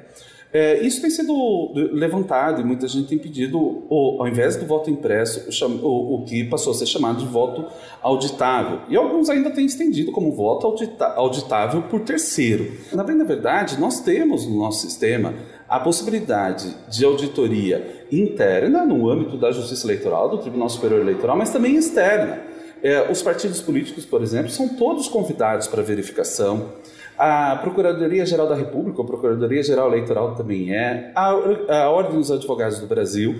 É, 0.52 0.82
isso 0.82 1.00
tem 1.00 1.08
sido 1.08 1.72
levantado 1.74 2.60
e 2.60 2.64
muita 2.64 2.86
gente 2.86 3.08
tem 3.08 3.16
pedido, 3.16 3.58
o, 3.88 4.18
ao 4.20 4.28
invés 4.28 4.54
do 4.54 4.66
voto 4.66 4.90
impresso, 4.90 5.48
o, 5.82 6.16
o, 6.16 6.24
que 6.24 6.44
passou 6.44 6.72
a 6.72 6.76
ser 6.76 6.84
chamado 6.84 7.20
de 7.20 7.26
voto 7.26 7.64
auditável. 8.02 8.80
E 8.90 8.96
alguns 8.96 9.30
ainda 9.30 9.50
têm 9.50 9.64
estendido 9.64 10.12
como 10.12 10.30
voto 10.32 10.66
audita, 10.66 11.06
auditável 11.14 11.82
por 11.82 12.00
terceiro. 12.00 12.70
Na 12.92 13.02
verdade, 13.02 13.80
nós 13.80 14.00
temos 14.00 14.46
no 14.46 14.58
nosso 14.58 14.82
sistema 14.82 15.32
a 15.66 15.80
possibilidade 15.80 16.76
de 16.86 17.02
auditoria 17.02 18.06
interna 18.12 18.84
no 18.84 19.08
âmbito 19.08 19.38
da 19.38 19.50
Justiça 19.50 19.86
Eleitoral, 19.86 20.28
do 20.28 20.36
Tribunal 20.36 20.68
Superior 20.68 21.00
Eleitoral, 21.00 21.34
mas 21.34 21.48
também 21.48 21.76
externa. 21.76 22.42
É, 22.82 23.10
os 23.10 23.22
partidos 23.22 23.62
políticos, 23.62 24.04
por 24.04 24.22
exemplo, 24.22 24.50
são 24.50 24.68
todos 24.68 25.08
convidados 25.08 25.66
para 25.66 25.82
verificação. 25.82 26.72
A 27.18 27.56
Procuradoria-Geral 27.56 28.48
da 28.48 28.54
República, 28.54 29.02
a 29.02 29.04
Procuradoria-Geral 29.04 29.88
Eleitoral 29.88 30.34
também 30.34 30.74
é, 30.74 31.12
a, 31.14 31.30
a 31.30 31.90
Ordem 31.90 32.18
dos 32.18 32.30
Advogados 32.30 32.78
do 32.78 32.86
Brasil. 32.86 33.36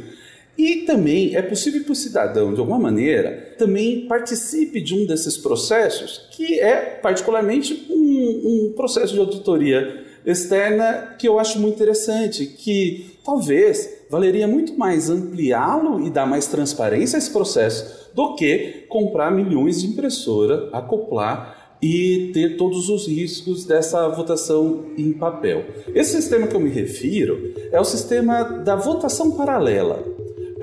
E 0.56 0.82
também 0.82 1.34
é 1.34 1.40
possível 1.40 1.82
que 1.82 1.90
o 1.90 1.94
cidadão, 1.94 2.52
de 2.52 2.60
alguma 2.60 2.78
maneira, 2.78 3.54
também 3.58 4.06
participe 4.06 4.80
de 4.80 4.94
um 4.94 5.06
desses 5.06 5.36
processos, 5.38 6.28
que 6.30 6.60
é 6.60 6.76
particularmente 7.02 7.86
um, 7.90 8.68
um 8.68 8.72
processo 8.76 9.14
de 9.14 9.18
auditoria 9.18 10.04
externa 10.24 11.14
que 11.18 11.26
eu 11.26 11.38
acho 11.38 11.58
muito 11.58 11.74
interessante, 11.74 12.46
que 12.46 13.16
talvez 13.24 14.04
valeria 14.10 14.46
muito 14.46 14.78
mais 14.78 15.08
ampliá-lo 15.08 16.06
e 16.06 16.10
dar 16.10 16.26
mais 16.26 16.46
transparência 16.46 17.16
a 17.16 17.18
esse 17.18 17.30
processo 17.30 18.10
do 18.14 18.34
que 18.34 18.84
comprar 18.88 19.30
milhões 19.30 19.80
de 19.80 19.88
impressora, 19.88 20.68
acoplar 20.72 21.61
e 21.82 22.30
ter 22.32 22.56
todos 22.56 22.88
os 22.88 23.08
riscos 23.08 23.64
dessa 23.64 24.08
votação 24.08 24.84
em 24.96 25.12
papel. 25.12 25.64
Esse 25.94 26.12
sistema 26.12 26.46
que 26.46 26.54
eu 26.54 26.60
me 26.60 26.70
refiro 26.70 27.52
é 27.72 27.80
o 27.80 27.84
sistema 27.84 28.44
da 28.44 28.76
votação 28.76 29.32
paralela. 29.32 30.04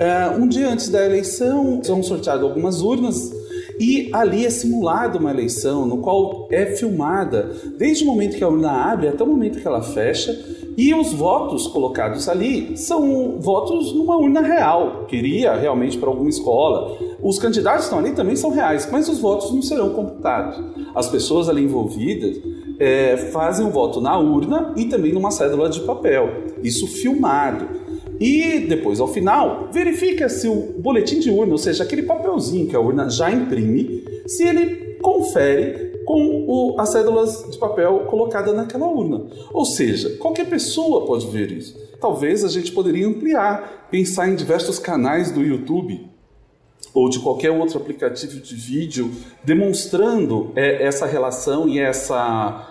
Uh, 0.00 0.42
um 0.42 0.48
dia 0.48 0.66
antes 0.66 0.88
da 0.88 1.04
eleição, 1.04 1.84
são 1.84 2.02
sorteadas 2.02 2.42
algumas 2.42 2.80
urnas 2.80 3.30
e 3.78 4.08
ali 4.12 4.46
é 4.46 4.50
simulada 4.50 5.18
uma 5.18 5.30
eleição 5.30 5.86
no 5.86 5.98
qual 5.98 6.48
é 6.50 6.66
filmada 6.66 7.50
desde 7.76 8.04
o 8.04 8.06
momento 8.06 8.36
que 8.36 8.44
a 8.44 8.48
urna 8.48 8.70
abre 8.70 9.08
até 9.08 9.22
o 9.22 9.26
momento 9.26 9.60
que 9.60 9.66
ela 9.66 9.82
fecha 9.82 10.32
e 10.80 10.94
os 10.94 11.12
votos 11.12 11.66
colocados 11.66 12.26
ali 12.26 12.74
são 12.74 13.38
votos 13.38 13.92
numa 13.92 14.16
urna 14.16 14.40
real, 14.40 15.04
que 15.06 15.14
iria 15.14 15.54
realmente 15.54 15.98
para 15.98 16.08
alguma 16.08 16.30
escola. 16.30 16.96
Os 17.22 17.38
candidatos 17.38 17.80
que 17.80 17.84
estão 17.84 17.98
ali 17.98 18.12
também 18.12 18.34
são 18.34 18.48
reais, 18.48 18.88
mas 18.90 19.06
os 19.06 19.18
votos 19.18 19.52
não 19.52 19.60
serão 19.60 19.90
computados. 19.90 20.58
As 20.94 21.06
pessoas 21.06 21.50
ali 21.50 21.64
envolvidas 21.64 22.40
é, 22.78 23.14
fazem 23.30 23.66
o 23.66 23.70
voto 23.70 24.00
na 24.00 24.18
urna 24.18 24.72
e 24.74 24.86
também 24.86 25.12
numa 25.12 25.30
cédula 25.30 25.68
de 25.68 25.80
papel, 25.80 26.30
isso 26.62 26.86
filmado. 26.86 27.68
E 28.18 28.60
depois, 28.60 29.00
ao 29.00 29.08
final, 29.08 29.68
verifica 29.70 30.30
se 30.30 30.48
o 30.48 30.72
boletim 30.78 31.20
de 31.20 31.30
urna, 31.30 31.52
ou 31.52 31.58
seja, 31.58 31.84
aquele 31.84 32.04
papelzinho 32.04 32.66
que 32.66 32.74
a 32.74 32.80
urna 32.80 33.10
já 33.10 33.30
imprime, 33.30 34.02
se 34.26 34.44
ele 34.44 34.96
confere 35.02 35.89
com 36.04 36.44
o, 36.46 36.76
as 36.78 36.90
cédulas 36.90 37.46
de 37.50 37.58
papel 37.58 38.06
colocada 38.06 38.52
naquela 38.52 38.86
urna. 38.86 39.26
Ou 39.52 39.64
seja, 39.64 40.16
qualquer 40.16 40.48
pessoa 40.48 41.06
pode 41.06 41.26
ver 41.28 41.50
isso. 41.52 41.78
Talvez 42.00 42.44
a 42.44 42.48
gente 42.48 42.72
poderia 42.72 43.06
ampliar, 43.06 43.88
pensar 43.90 44.28
em 44.28 44.34
diversos 44.34 44.78
canais 44.78 45.30
do 45.30 45.42
YouTube 45.42 46.08
ou 46.94 47.08
de 47.08 47.20
qualquer 47.20 47.50
outro 47.50 47.78
aplicativo 47.78 48.40
de 48.40 48.54
vídeo 48.54 49.12
demonstrando 49.44 50.50
é, 50.56 50.82
essa 50.82 51.06
relação 51.06 51.68
e 51.68 51.78
essa 51.78 52.66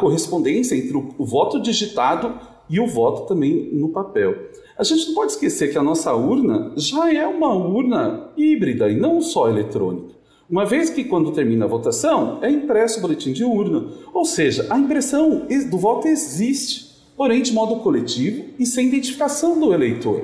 correspondência 0.00 0.74
entre 0.74 0.96
o, 0.96 1.14
o 1.18 1.26
voto 1.26 1.60
digitado 1.60 2.40
e 2.70 2.80
o 2.80 2.86
voto 2.86 3.26
também 3.26 3.70
no 3.72 3.90
papel. 3.90 4.34
A 4.78 4.84
gente 4.84 5.08
não 5.08 5.14
pode 5.14 5.32
esquecer 5.32 5.72
que 5.72 5.78
a 5.78 5.82
nossa 5.82 6.14
urna 6.14 6.72
já 6.76 7.12
é 7.12 7.26
uma 7.26 7.52
urna 7.52 8.30
híbrida 8.36 8.88
e 8.88 8.96
não 8.96 9.20
só 9.20 9.48
eletrônica. 9.48 10.17
Uma 10.50 10.64
vez 10.64 10.88
que, 10.88 11.04
quando 11.04 11.32
termina 11.32 11.66
a 11.66 11.68
votação, 11.68 12.38
é 12.40 12.50
impresso 12.50 12.98
o 12.98 13.02
boletim 13.02 13.32
de 13.32 13.44
urna. 13.44 13.88
Ou 14.14 14.24
seja, 14.24 14.66
a 14.70 14.78
impressão 14.78 15.46
do 15.70 15.76
voto 15.76 16.08
existe, 16.08 16.88
porém 17.16 17.42
de 17.42 17.52
modo 17.52 17.76
coletivo 17.76 18.44
e 18.58 18.64
sem 18.64 18.86
identificação 18.86 19.60
do 19.60 19.74
eleitor. 19.74 20.22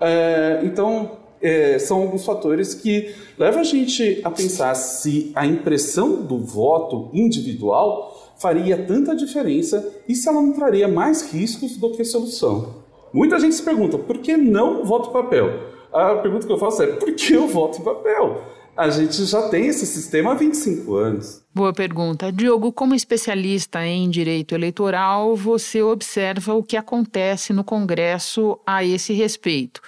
É, 0.00 0.62
então, 0.64 1.12
é, 1.40 1.78
são 1.78 2.02
alguns 2.02 2.24
fatores 2.24 2.74
que 2.74 3.14
levam 3.38 3.60
a 3.60 3.64
gente 3.64 4.20
a 4.24 4.30
pensar 4.30 4.74
se 4.74 5.30
a 5.34 5.46
impressão 5.46 6.22
do 6.22 6.38
voto 6.38 7.08
individual 7.12 8.32
faria 8.38 8.76
tanta 8.76 9.14
diferença 9.14 9.94
e 10.08 10.16
se 10.16 10.28
ela 10.28 10.42
não 10.42 10.52
traria 10.52 10.88
mais 10.88 11.32
riscos 11.32 11.76
do 11.76 11.90
que 11.92 12.04
solução. 12.04 12.82
Muita 13.12 13.38
gente 13.38 13.54
se 13.54 13.62
pergunta, 13.62 13.96
por 13.96 14.18
que 14.18 14.36
não 14.36 14.84
voto 14.84 15.10
em 15.10 15.12
papel? 15.12 15.70
A 15.92 16.16
pergunta 16.16 16.46
que 16.46 16.52
eu 16.52 16.58
faço 16.58 16.82
é, 16.82 16.86
por 16.86 17.12
que 17.14 17.34
eu 17.34 17.46
voto 17.46 17.80
em 17.80 17.84
papel? 17.84 18.40
A 18.76 18.88
gente 18.88 19.24
já 19.26 19.48
tem 19.48 19.66
esse 19.66 19.84
sistema 19.84 20.32
há 20.32 20.34
25 20.34 20.94
anos. 20.94 21.42
Boa 21.54 21.74
pergunta. 21.74 22.32
Diogo, 22.32 22.72
como 22.72 22.94
especialista 22.94 23.84
em 23.84 24.08
direito 24.08 24.54
eleitoral, 24.54 25.36
você 25.36 25.82
observa 25.82 26.54
o 26.54 26.62
que 26.62 26.76
acontece 26.76 27.52
no 27.52 27.62
Congresso 27.62 28.58
a 28.66 28.82
esse 28.82 29.12
respeito. 29.12 29.82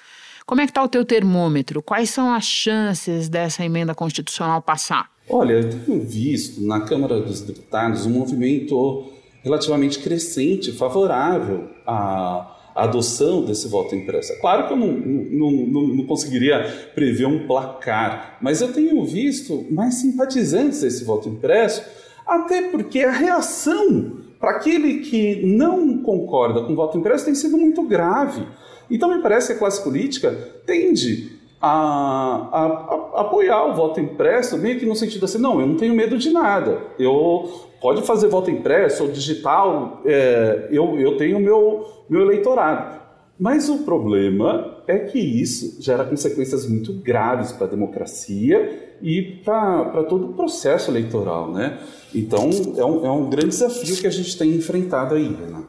Como 0.45 0.61
é 0.61 0.67
que 0.67 0.71
está 0.71 0.83
o 0.83 0.89
teu 0.89 1.05
termômetro? 1.05 1.83
Quais 1.83 2.11
são 2.11 2.31
as 2.33 2.45
chances 2.45 3.31
dessa 3.31 3.65
emenda 3.65 3.95
constitucional 3.95 4.61
passar? 4.61 5.11
Olha, 5.31 5.55
eu 5.55 5.71
tenho 5.71 6.03
visto 6.03 6.61
na 6.61 6.83
Câmara 6.83 7.19
dos 7.19 7.41
Deputados 7.41 8.05
um 8.05 8.11
movimento 8.11 9.11
relativamente 9.43 9.99
crescente, 10.01 10.73
favorável 10.73 11.71
a 11.87 12.54
a 12.75 12.85
adoção 12.85 13.45
desse 13.45 13.69
voto 13.69 13.95
impresso. 13.95 14.33
É 14.33 14.37
claro 14.37 14.67
que 14.67 14.73
eu 14.73 14.77
não, 14.77 14.89
não, 14.89 15.51
não, 15.51 15.83
não, 15.89 16.07
conseguiria 16.07 16.91
prever 16.95 17.27
um 17.27 17.47
placar, 17.47 18.39
mas 18.41 18.61
eu 18.61 18.73
tenho 18.73 19.05
visto 19.05 19.65
mais 19.71 19.95
simpatizantes 19.97 20.81
desse 20.81 21.05
voto 21.05 21.29
impresso, 21.29 21.85
até 22.27 22.63
porque 22.63 23.01
a 23.01 23.13
reação 23.13 24.25
para 24.41 24.51
aquele 24.51 24.99
que 24.99 25.47
não 25.47 25.99
concorda 25.99 26.63
com 26.63 26.73
o 26.73 26.77
voto 26.77 26.99
impresso 26.99 27.25
tem 27.25 27.35
sido 27.35 27.57
muito 27.57 27.83
grave. 27.83 28.45
Então 28.91 29.15
me 29.15 29.23
parece 29.23 29.49
que 29.49 29.53
a 29.55 29.59
classe 29.59 29.83
política 29.83 30.31
tende 30.67 31.33
a, 31.61 32.49
a, 32.53 32.67
a, 32.67 33.21
apoiar 33.23 33.65
o 33.65 33.75
voto 33.75 34.01
impresso, 34.01 34.59
meio 34.59 34.79
que 34.79 34.85
no 34.85 34.95
sentido 34.95 35.25
assim, 35.25 35.39
não, 35.39 35.61
eu 35.61 35.67
não 35.67 35.77
tenho 35.77 35.95
medo 35.95 36.19
de 36.19 36.31
nada. 36.31 36.79
Eu 36.99 37.49
pode 37.85 38.01
fazer 38.01 38.29
voto 38.29 38.51
impresso 38.51 39.03
ou 39.03 39.13
digital, 39.13 40.01
é, 40.07 40.69
eu, 40.71 40.99
eu 40.99 41.19
tenho 41.19 41.39
meu, 41.39 41.87
meu 42.09 42.23
eleitorado. 42.23 42.99
Mas 43.39 43.69
o 43.69 43.81
problema 43.85 44.79
é 44.87 45.01
que 45.01 45.19
isso 45.19 45.83
gera 45.83 46.03
consequências 46.03 46.67
muito 46.67 46.95
graves 46.95 47.53
para 47.53 47.67
a 47.67 47.69
democracia 47.69 48.97
e 49.03 49.21
para 49.45 50.03
todo 50.05 50.31
o 50.31 50.33
processo 50.33 50.91
eleitoral, 50.91 51.53
né? 51.53 51.79
Então, 52.15 52.49
é 52.75 52.85
um, 52.87 53.05
é 53.05 53.11
um 53.11 53.29
grande 53.29 53.49
desafio 53.49 53.99
que 53.99 54.07
a 54.07 54.11
gente 54.11 54.39
tem 54.39 54.55
enfrentado 54.55 55.15
aí, 55.15 55.27
Renato. 55.27 55.69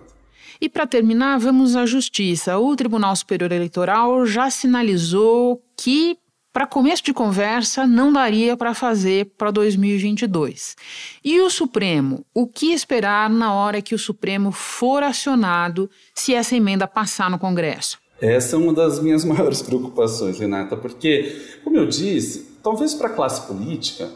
E 0.62 0.70
para 0.70 0.88
terminar, 0.88 1.38
vamos 1.38 1.76
à 1.76 1.86
justiça. 1.86 2.58
O 2.58 2.74
Tribunal 2.78 3.14
Superior 3.14 3.52
Eleitoral 3.52 4.26
já 4.26 4.50
sinalizou 4.50 5.62
que 5.76 6.18
para 6.56 6.66
começo 6.66 7.04
de 7.04 7.12
conversa, 7.12 7.86
não 7.86 8.14
daria 8.14 8.56
para 8.56 8.74
fazer 8.74 9.26
para 9.38 9.52
2022. 9.52 10.78
E 11.22 11.42
o 11.42 11.50
Supremo? 11.50 12.26
O 12.34 12.48
que 12.48 12.72
esperar 12.72 13.30
na 13.30 13.54
hora 13.54 13.82
que 13.82 13.94
o 13.94 14.00
Supremo 14.00 14.54
for 14.54 15.04
acionado 15.04 15.90
se 16.14 16.34
essa 16.34 16.56
emenda 16.56 16.88
passar 16.88 17.30
no 17.30 17.38
Congresso? 17.38 17.98
Essa 18.22 18.56
é 18.56 18.60
uma 18.60 18.72
das 18.72 19.02
minhas 19.02 19.26
maiores 19.28 19.62
preocupações, 19.62 20.40
Renata, 20.40 20.78
porque, 20.78 21.60
como 21.62 21.76
eu 21.76 21.88
disse, 21.88 22.58
talvez 22.64 22.94
para 22.94 23.08
a 23.08 23.14
classe 23.14 23.46
política 23.46 24.10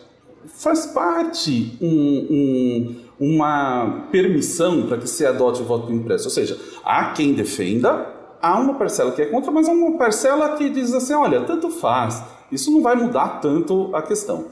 faz 0.48 0.86
parte 0.86 1.78
um, 1.82 3.04
um, 3.20 3.36
uma 3.36 4.08
permissão 4.14 4.88
para 4.88 4.98
que 4.98 5.10
se 5.10 5.26
adote 5.26 5.62
o 5.62 5.66
voto 5.66 5.92
impresso. 5.92 6.24
Ou 6.24 6.32
seja, 6.32 6.58
há 6.86 7.12
quem 7.12 7.34
defenda 7.34 8.18
há 8.42 8.60
uma 8.60 8.76
parcela 8.76 9.12
que 9.12 9.22
é 9.22 9.26
contra, 9.26 9.52
mas 9.52 9.68
há 9.68 9.72
uma 9.72 9.98
parcela 9.98 10.56
que 10.58 10.70
diz 10.70 10.94
assim: 10.94 11.14
olha, 11.14 11.42
tanto 11.42 11.70
faz, 11.70 12.24
isso 12.52 12.72
não 12.72 12.82
vai 12.82 12.96
mudar 12.96 13.40
tanto 13.42 13.96
a 13.96 14.02
questão. 14.02 14.46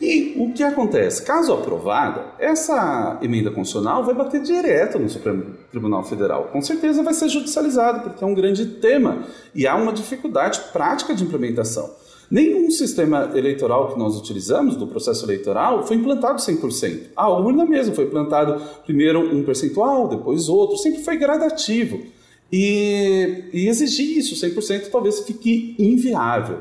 E 0.00 0.34
o 0.36 0.52
que 0.52 0.64
acontece? 0.64 1.22
Caso 1.22 1.52
aprovada, 1.52 2.24
essa 2.36 3.20
emenda 3.22 3.52
constitucional 3.52 4.02
vai 4.02 4.12
bater 4.12 4.42
direto 4.42 4.98
no 4.98 5.08
Supremo 5.08 5.54
Tribunal 5.70 6.02
Federal. 6.02 6.48
Com 6.52 6.60
certeza 6.60 7.04
vai 7.04 7.14
ser 7.14 7.28
judicializado, 7.28 8.00
porque 8.00 8.24
é 8.24 8.26
um 8.26 8.34
grande 8.34 8.66
tema 8.66 9.22
e 9.54 9.64
há 9.64 9.76
uma 9.76 9.92
dificuldade 9.92 10.60
prática 10.72 11.14
de 11.14 11.22
implementação. 11.22 11.88
Nenhum 12.28 12.68
sistema 12.70 13.30
eleitoral 13.34 13.92
que 13.92 13.98
nós 13.98 14.16
utilizamos 14.16 14.74
do 14.74 14.88
processo 14.88 15.24
eleitoral 15.24 15.86
foi 15.86 15.96
implantado 15.96 16.38
100%. 16.40 17.10
A 17.14 17.28
urna 17.28 17.64
mesmo 17.64 17.94
foi 17.94 18.04
implantado 18.04 18.60
primeiro 18.84 19.20
um 19.20 19.44
percentual, 19.44 20.08
depois 20.08 20.48
outro, 20.48 20.78
sempre 20.78 21.04
foi 21.04 21.16
gradativo. 21.16 22.00
E, 22.52 23.44
e 23.52 23.68
exigir 23.68 24.18
isso 24.18 24.34
100% 24.34 24.90
talvez 24.90 25.20
fique 25.20 25.74
inviável. 25.78 26.60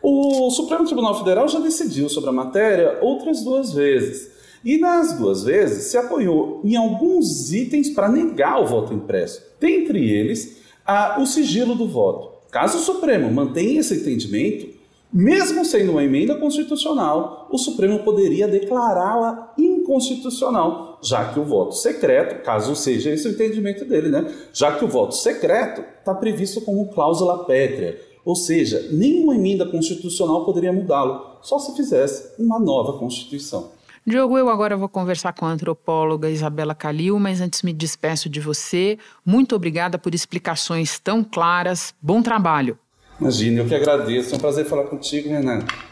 O 0.00 0.50
Supremo 0.50 0.84
Tribunal 0.84 1.18
Federal 1.18 1.48
já 1.48 1.58
decidiu 1.58 2.08
sobre 2.08 2.30
a 2.30 2.32
matéria 2.32 2.98
outras 3.00 3.42
duas 3.42 3.72
vezes. 3.72 4.30
E 4.64 4.78
nas 4.78 5.18
duas 5.18 5.42
vezes 5.42 5.90
se 5.90 5.96
apoiou 5.96 6.60
em 6.64 6.76
alguns 6.76 7.52
itens 7.52 7.90
para 7.90 8.08
negar 8.08 8.60
o 8.60 8.66
voto 8.66 8.94
impresso, 8.94 9.42
dentre 9.60 10.08
eles 10.08 10.58
a, 10.86 11.20
o 11.20 11.26
sigilo 11.26 11.74
do 11.74 11.88
voto. 11.88 12.32
Caso 12.50 12.78
o 12.78 12.80
Supremo 12.80 13.32
mantenha 13.32 13.80
esse 13.80 13.94
entendimento, 13.94 14.68
mesmo 15.12 15.64
sendo 15.64 15.92
uma 15.92 16.04
emenda 16.04 16.36
constitucional, 16.36 17.48
o 17.50 17.58
Supremo 17.58 18.00
poderia 18.00 18.46
declará-la 18.46 19.52
inconstitucional, 19.58 20.91
já 21.02 21.32
que 21.32 21.40
o 21.40 21.44
voto 21.44 21.74
secreto, 21.74 22.42
caso 22.44 22.76
seja 22.76 23.10
esse 23.10 23.26
o 23.26 23.32
entendimento 23.32 23.84
dele, 23.84 24.08
né? 24.08 24.32
Já 24.52 24.72
que 24.72 24.84
o 24.84 24.88
voto 24.88 25.14
secreto 25.14 25.82
está 25.98 26.14
previsto 26.14 26.60
como 26.60 26.92
cláusula 26.92 27.44
pétrea, 27.44 27.98
ou 28.24 28.36
seja, 28.36 28.88
nenhuma 28.92 29.34
emenda 29.34 29.66
constitucional 29.66 30.44
poderia 30.44 30.72
mudá-lo, 30.72 31.38
só 31.42 31.58
se 31.58 31.74
fizesse 31.74 32.40
uma 32.40 32.58
nova 32.58 32.98
Constituição. 32.98 33.70
Diogo, 34.04 34.36
eu 34.36 34.48
agora 34.48 34.76
vou 34.76 34.88
conversar 34.88 35.32
com 35.32 35.46
a 35.46 35.50
antropóloga 35.50 36.28
Isabela 36.28 36.74
Calil, 36.74 37.18
mas 37.20 37.40
antes 37.40 37.62
me 37.62 37.72
despeço 37.72 38.28
de 38.28 38.40
você. 38.40 38.98
Muito 39.24 39.54
obrigada 39.54 39.96
por 39.96 40.12
explicações 40.12 40.98
tão 40.98 41.22
claras. 41.22 41.94
Bom 42.02 42.20
trabalho. 42.20 42.76
Imagina, 43.20 43.60
eu 43.60 43.66
que 43.66 43.74
agradeço. 43.74 44.34
É 44.34 44.36
um 44.36 44.40
prazer 44.40 44.64
falar 44.64 44.84
contigo, 44.84 45.28
Renato. 45.28 45.91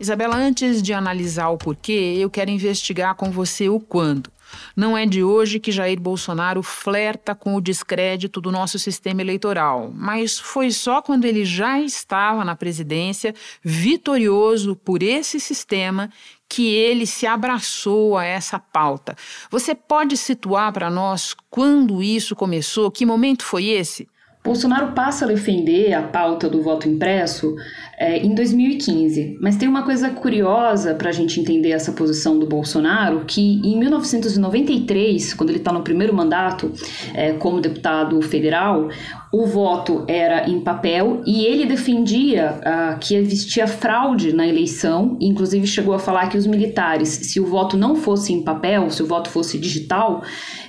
Isabela, 0.00 0.34
antes 0.34 0.80
de 0.80 0.94
analisar 0.94 1.50
o 1.50 1.58
porquê, 1.58 2.16
eu 2.18 2.30
quero 2.30 2.50
investigar 2.50 3.14
com 3.14 3.30
você 3.30 3.68
o 3.68 3.78
quando. 3.78 4.32
Não 4.74 4.96
é 4.96 5.04
de 5.04 5.22
hoje 5.22 5.60
que 5.60 5.70
Jair 5.70 6.00
Bolsonaro 6.00 6.62
flerta 6.62 7.34
com 7.34 7.54
o 7.54 7.60
descrédito 7.60 8.40
do 8.40 8.50
nosso 8.50 8.78
sistema 8.78 9.20
eleitoral, 9.20 9.92
mas 9.94 10.38
foi 10.38 10.70
só 10.70 11.02
quando 11.02 11.26
ele 11.26 11.44
já 11.44 11.78
estava 11.78 12.46
na 12.46 12.56
presidência, 12.56 13.34
vitorioso 13.62 14.74
por 14.74 15.02
esse 15.02 15.38
sistema, 15.38 16.08
que 16.48 16.74
ele 16.74 17.06
se 17.06 17.26
abraçou 17.26 18.16
a 18.16 18.24
essa 18.24 18.58
pauta. 18.58 19.14
Você 19.50 19.74
pode 19.74 20.16
situar 20.16 20.72
para 20.72 20.88
nós 20.88 21.36
quando 21.50 22.02
isso 22.02 22.34
começou? 22.34 22.90
Que 22.90 23.04
momento 23.04 23.44
foi 23.44 23.66
esse? 23.66 24.08
Bolsonaro 24.42 24.92
passa 24.92 25.26
a 25.26 25.28
defender 25.28 25.92
a 25.92 26.02
pauta 26.02 26.48
do 26.48 26.62
voto 26.62 26.88
impresso 26.88 27.54
é, 28.00 28.16
em 28.16 28.34
2015. 28.34 29.36
Mas 29.42 29.56
tem 29.56 29.68
uma 29.68 29.82
coisa 29.82 30.08
curiosa 30.08 30.94
para 30.94 31.10
a 31.10 31.12
gente 31.12 31.38
entender 31.38 31.70
essa 31.70 31.92
posição 31.92 32.38
do 32.38 32.46
Bolsonaro, 32.46 33.24
que 33.26 33.60
em 33.62 33.78
1993, 33.78 35.34
quando 35.34 35.50
ele 35.50 35.58
está 35.58 35.70
no 35.70 35.82
primeiro 35.82 36.14
mandato 36.14 36.72
é, 37.12 37.34
como 37.34 37.60
deputado 37.60 38.20
federal, 38.22 38.88
o 39.32 39.46
voto 39.46 40.04
era 40.08 40.48
em 40.48 40.60
papel 40.60 41.22
e 41.24 41.44
ele 41.44 41.64
defendia 41.64 42.58
uh, 42.58 42.98
que 42.98 43.14
existia 43.14 43.64
fraude 43.66 44.32
na 44.32 44.44
eleição, 44.44 45.16
inclusive 45.20 45.68
chegou 45.68 45.94
a 45.94 46.00
falar 46.00 46.28
que 46.28 46.36
os 46.36 46.48
militares, 46.48 47.08
se 47.08 47.38
o 47.38 47.46
voto 47.46 47.76
não 47.76 47.94
fosse 47.94 48.32
em 48.32 48.42
papel, 48.42 48.90
se 48.90 49.00
o 49.02 49.06
voto 49.06 49.30
fosse 49.30 49.56
digital, 49.56 50.22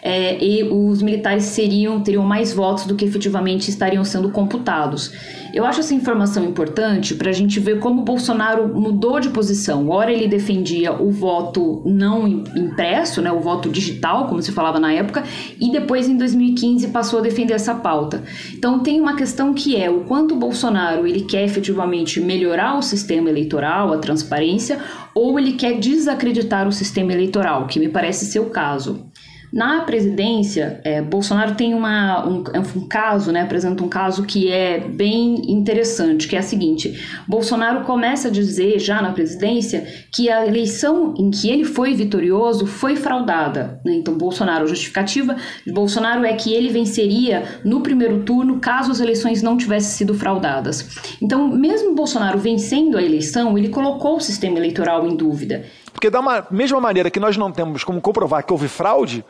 é, 0.03 0.43
e 0.43 0.63
os 0.63 1.01
militares 1.01 1.45
seriam 1.45 2.01
teriam 2.01 2.23
mais 2.23 2.53
votos 2.53 2.85
do 2.85 2.95
que 2.95 3.03
efetivamente 3.03 3.69
estariam 3.69 4.03
sendo 4.03 4.29
computados. 4.29 5.11
Eu 5.53 5.65
acho 5.65 5.81
essa 5.81 5.93
informação 5.93 6.45
importante 6.45 7.13
para 7.13 7.29
a 7.29 7.33
gente 7.33 7.59
ver 7.59 7.79
como 7.79 8.01
o 8.01 8.05
Bolsonaro 8.05 8.67
mudou 8.73 9.19
de 9.19 9.29
posição. 9.29 9.89
Ora 9.89 10.11
ele 10.11 10.27
defendia 10.27 10.93
o 10.93 11.11
voto 11.11 11.81
não 11.85 12.25
impresso, 12.27 13.21
né, 13.21 13.31
o 13.31 13.39
voto 13.41 13.69
digital, 13.69 14.27
como 14.27 14.41
se 14.41 14.53
falava 14.53 14.79
na 14.79 14.93
época, 14.93 15.23
e 15.59 15.69
depois 15.69 16.07
em 16.07 16.15
2015 16.15 16.87
passou 16.87 17.19
a 17.19 17.21
defender 17.21 17.53
essa 17.53 17.75
pauta. 17.75 18.23
Então 18.53 18.79
tem 18.79 19.01
uma 19.01 19.15
questão 19.15 19.53
que 19.53 19.75
é 19.75 19.89
o 19.89 20.01
quanto 20.01 20.35
Bolsonaro 20.35 21.05
ele 21.05 21.21
quer 21.21 21.43
efetivamente 21.43 22.21
melhorar 22.21 22.77
o 22.77 22.81
sistema 22.81 23.29
eleitoral, 23.29 23.91
a 23.91 23.97
transparência, 23.97 24.79
ou 25.13 25.37
ele 25.37 25.53
quer 25.53 25.77
desacreditar 25.77 26.65
o 26.67 26.71
sistema 26.71 27.11
eleitoral, 27.11 27.67
que 27.67 27.79
me 27.79 27.89
parece 27.89 28.25
ser 28.25 28.39
o 28.39 28.49
caso. 28.49 29.10
Na 29.51 29.81
presidência, 29.81 30.79
é, 30.81 31.01
Bolsonaro 31.01 31.55
tem 31.55 31.73
uma, 31.73 32.25
um, 32.25 32.41
um, 32.75 32.87
caso, 32.87 33.33
né, 33.33 33.41
apresenta 33.41 33.83
um 33.83 33.89
caso 33.89 34.23
que 34.23 34.49
é 34.49 34.79
bem 34.79 35.51
interessante, 35.51 36.25
que 36.25 36.37
é 36.37 36.39
a 36.39 36.43
seguinte: 36.43 36.97
Bolsonaro 37.27 37.83
começa 37.83 38.29
a 38.29 38.31
dizer 38.31 38.79
já 38.79 39.01
na 39.01 39.11
presidência 39.11 39.85
que 40.09 40.29
a 40.29 40.47
eleição 40.47 41.13
em 41.17 41.29
que 41.29 41.49
ele 41.49 41.65
foi 41.65 41.93
vitorioso 41.93 42.65
foi 42.65 42.95
fraudada. 42.95 43.81
Né? 43.83 43.95
Então, 43.95 44.17
Bolsonaro, 44.17 44.63
a 44.63 44.67
justificativa 44.67 45.35
de 45.65 45.73
Bolsonaro 45.73 46.23
é 46.23 46.33
que 46.33 46.53
ele 46.53 46.69
venceria 46.69 47.59
no 47.65 47.81
primeiro 47.81 48.23
turno 48.23 48.59
caso 48.59 48.89
as 48.89 49.01
eleições 49.01 49.41
não 49.41 49.57
tivessem 49.57 49.91
sido 49.97 50.13
fraudadas. 50.13 51.17
Então, 51.21 51.49
mesmo 51.49 51.93
Bolsonaro 51.93 52.39
vencendo 52.39 52.97
a 52.97 53.03
eleição, 53.03 53.57
ele 53.57 53.67
colocou 53.67 54.15
o 54.15 54.21
sistema 54.21 54.57
eleitoral 54.57 55.05
em 55.05 55.15
dúvida. 55.15 55.65
Porque 55.91 56.09
da 56.09 56.47
mesma 56.49 56.79
maneira 56.79 57.11
que 57.11 57.19
nós 57.19 57.35
não 57.35 57.51
temos 57.51 57.83
como 57.83 57.99
comprovar 57.99 58.45
que 58.45 58.53
houve 58.53 58.67
fraude, 58.67 59.25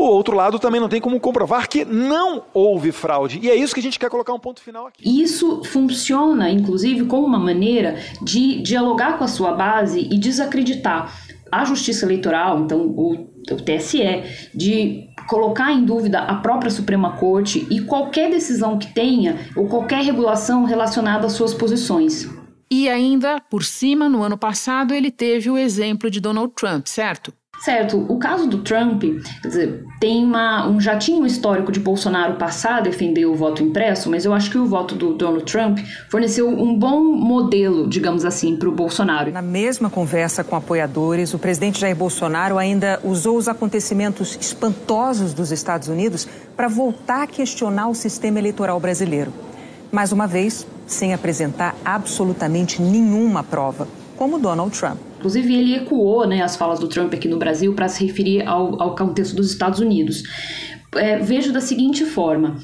o 0.00 0.14
outro 0.14 0.34
lado 0.34 0.58
também 0.58 0.80
não 0.80 0.88
tem 0.88 1.00
como 1.00 1.20
comprovar 1.20 1.68
que 1.68 1.84
não 1.84 2.42
houve 2.54 2.90
fraude. 2.92 3.38
E 3.42 3.50
é 3.50 3.54
isso 3.54 3.74
que 3.74 3.80
a 3.80 3.82
gente 3.82 3.98
quer 3.98 4.08
colocar 4.08 4.32
um 4.32 4.38
ponto 4.38 4.60
final 4.60 4.86
aqui. 4.86 5.22
Isso 5.22 5.62
funciona, 5.64 6.50
inclusive, 6.50 7.04
como 7.04 7.26
uma 7.26 7.38
maneira 7.38 7.96
de 8.22 8.62
dialogar 8.62 9.18
com 9.18 9.24
a 9.24 9.28
sua 9.28 9.52
base 9.52 10.00
e 10.00 10.18
desacreditar 10.18 11.12
a 11.52 11.64
justiça 11.64 12.06
eleitoral, 12.06 12.60
então 12.60 12.80
o, 12.80 13.12
o 13.50 13.56
TSE, 13.56 14.22
de 14.54 15.08
colocar 15.28 15.72
em 15.72 15.84
dúvida 15.84 16.20
a 16.20 16.36
própria 16.36 16.70
Suprema 16.70 17.16
Corte 17.16 17.66
e 17.70 17.80
qualquer 17.80 18.30
decisão 18.30 18.78
que 18.78 18.92
tenha 18.94 19.36
ou 19.56 19.66
qualquer 19.66 20.02
regulação 20.04 20.64
relacionada 20.64 21.26
às 21.26 21.32
suas 21.32 21.52
posições. 21.52 22.28
E 22.70 22.88
ainda, 22.88 23.40
por 23.50 23.64
cima, 23.64 24.08
no 24.08 24.22
ano 24.22 24.38
passado, 24.38 24.94
ele 24.94 25.10
teve 25.10 25.50
o 25.50 25.58
exemplo 25.58 26.08
de 26.08 26.20
Donald 26.20 26.52
Trump, 26.54 26.86
certo? 26.86 27.32
Certo, 27.60 28.06
o 28.08 28.18
caso 28.18 28.46
do 28.46 28.58
Trump, 28.58 29.02
quer 29.42 29.48
dizer, 29.48 29.84
tem 30.00 30.24
uma, 30.24 30.66
um, 30.66 30.80
já 30.80 30.96
tinha 30.96 31.20
um 31.20 31.26
histórico 31.26 31.70
de 31.70 31.78
Bolsonaro 31.78 32.36
passar 32.36 32.80
defender 32.80 33.26
o 33.26 33.34
voto 33.34 33.62
impresso, 33.62 34.08
mas 34.08 34.24
eu 34.24 34.32
acho 34.32 34.50
que 34.50 34.56
o 34.56 34.64
voto 34.64 34.94
do 34.94 35.12
Donald 35.12 35.44
Trump 35.44 35.78
forneceu 36.08 36.48
um 36.48 36.74
bom 36.78 37.02
modelo, 37.02 37.86
digamos 37.86 38.24
assim, 38.24 38.56
para 38.56 38.66
o 38.66 38.72
Bolsonaro. 38.72 39.30
Na 39.30 39.42
mesma 39.42 39.90
conversa 39.90 40.42
com 40.42 40.56
apoiadores, 40.56 41.34
o 41.34 41.38
presidente 41.38 41.78
Jair 41.78 41.94
Bolsonaro 41.94 42.56
ainda 42.56 42.98
usou 43.04 43.36
os 43.36 43.46
acontecimentos 43.46 44.38
espantosos 44.40 45.34
dos 45.34 45.52
Estados 45.52 45.88
Unidos 45.88 46.26
para 46.56 46.66
voltar 46.66 47.24
a 47.24 47.26
questionar 47.26 47.88
o 47.88 47.94
sistema 47.94 48.38
eleitoral 48.38 48.80
brasileiro. 48.80 49.34
Mais 49.92 50.12
uma 50.12 50.26
vez, 50.26 50.66
sem 50.86 51.12
apresentar 51.12 51.74
absolutamente 51.84 52.80
nenhuma 52.80 53.44
prova, 53.44 53.86
como 54.16 54.38
Donald 54.38 54.70
Trump. 54.78 55.09
Inclusive, 55.20 55.54
ele 55.54 55.74
ecoou 55.74 56.26
né, 56.26 56.40
as 56.40 56.56
falas 56.56 56.78
do 56.78 56.88
Trump 56.88 57.12
aqui 57.12 57.28
no 57.28 57.36
Brasil 57.36 57.74
para 57.74 57.88
se 57.88 58.06
referir 58.06 58.40
ao, 58.48 58.80
ao 58.80 58.94
contexto 58.96 59.36
dos 59.36 59.50
Estados 59.50 59.78
Unidos. 59.78 60.22
É, 60.96 61.18
vejo 61.18 61.52
da 61.52 61.60
seguinte 61.60 62.06
forma: 62.06 62.56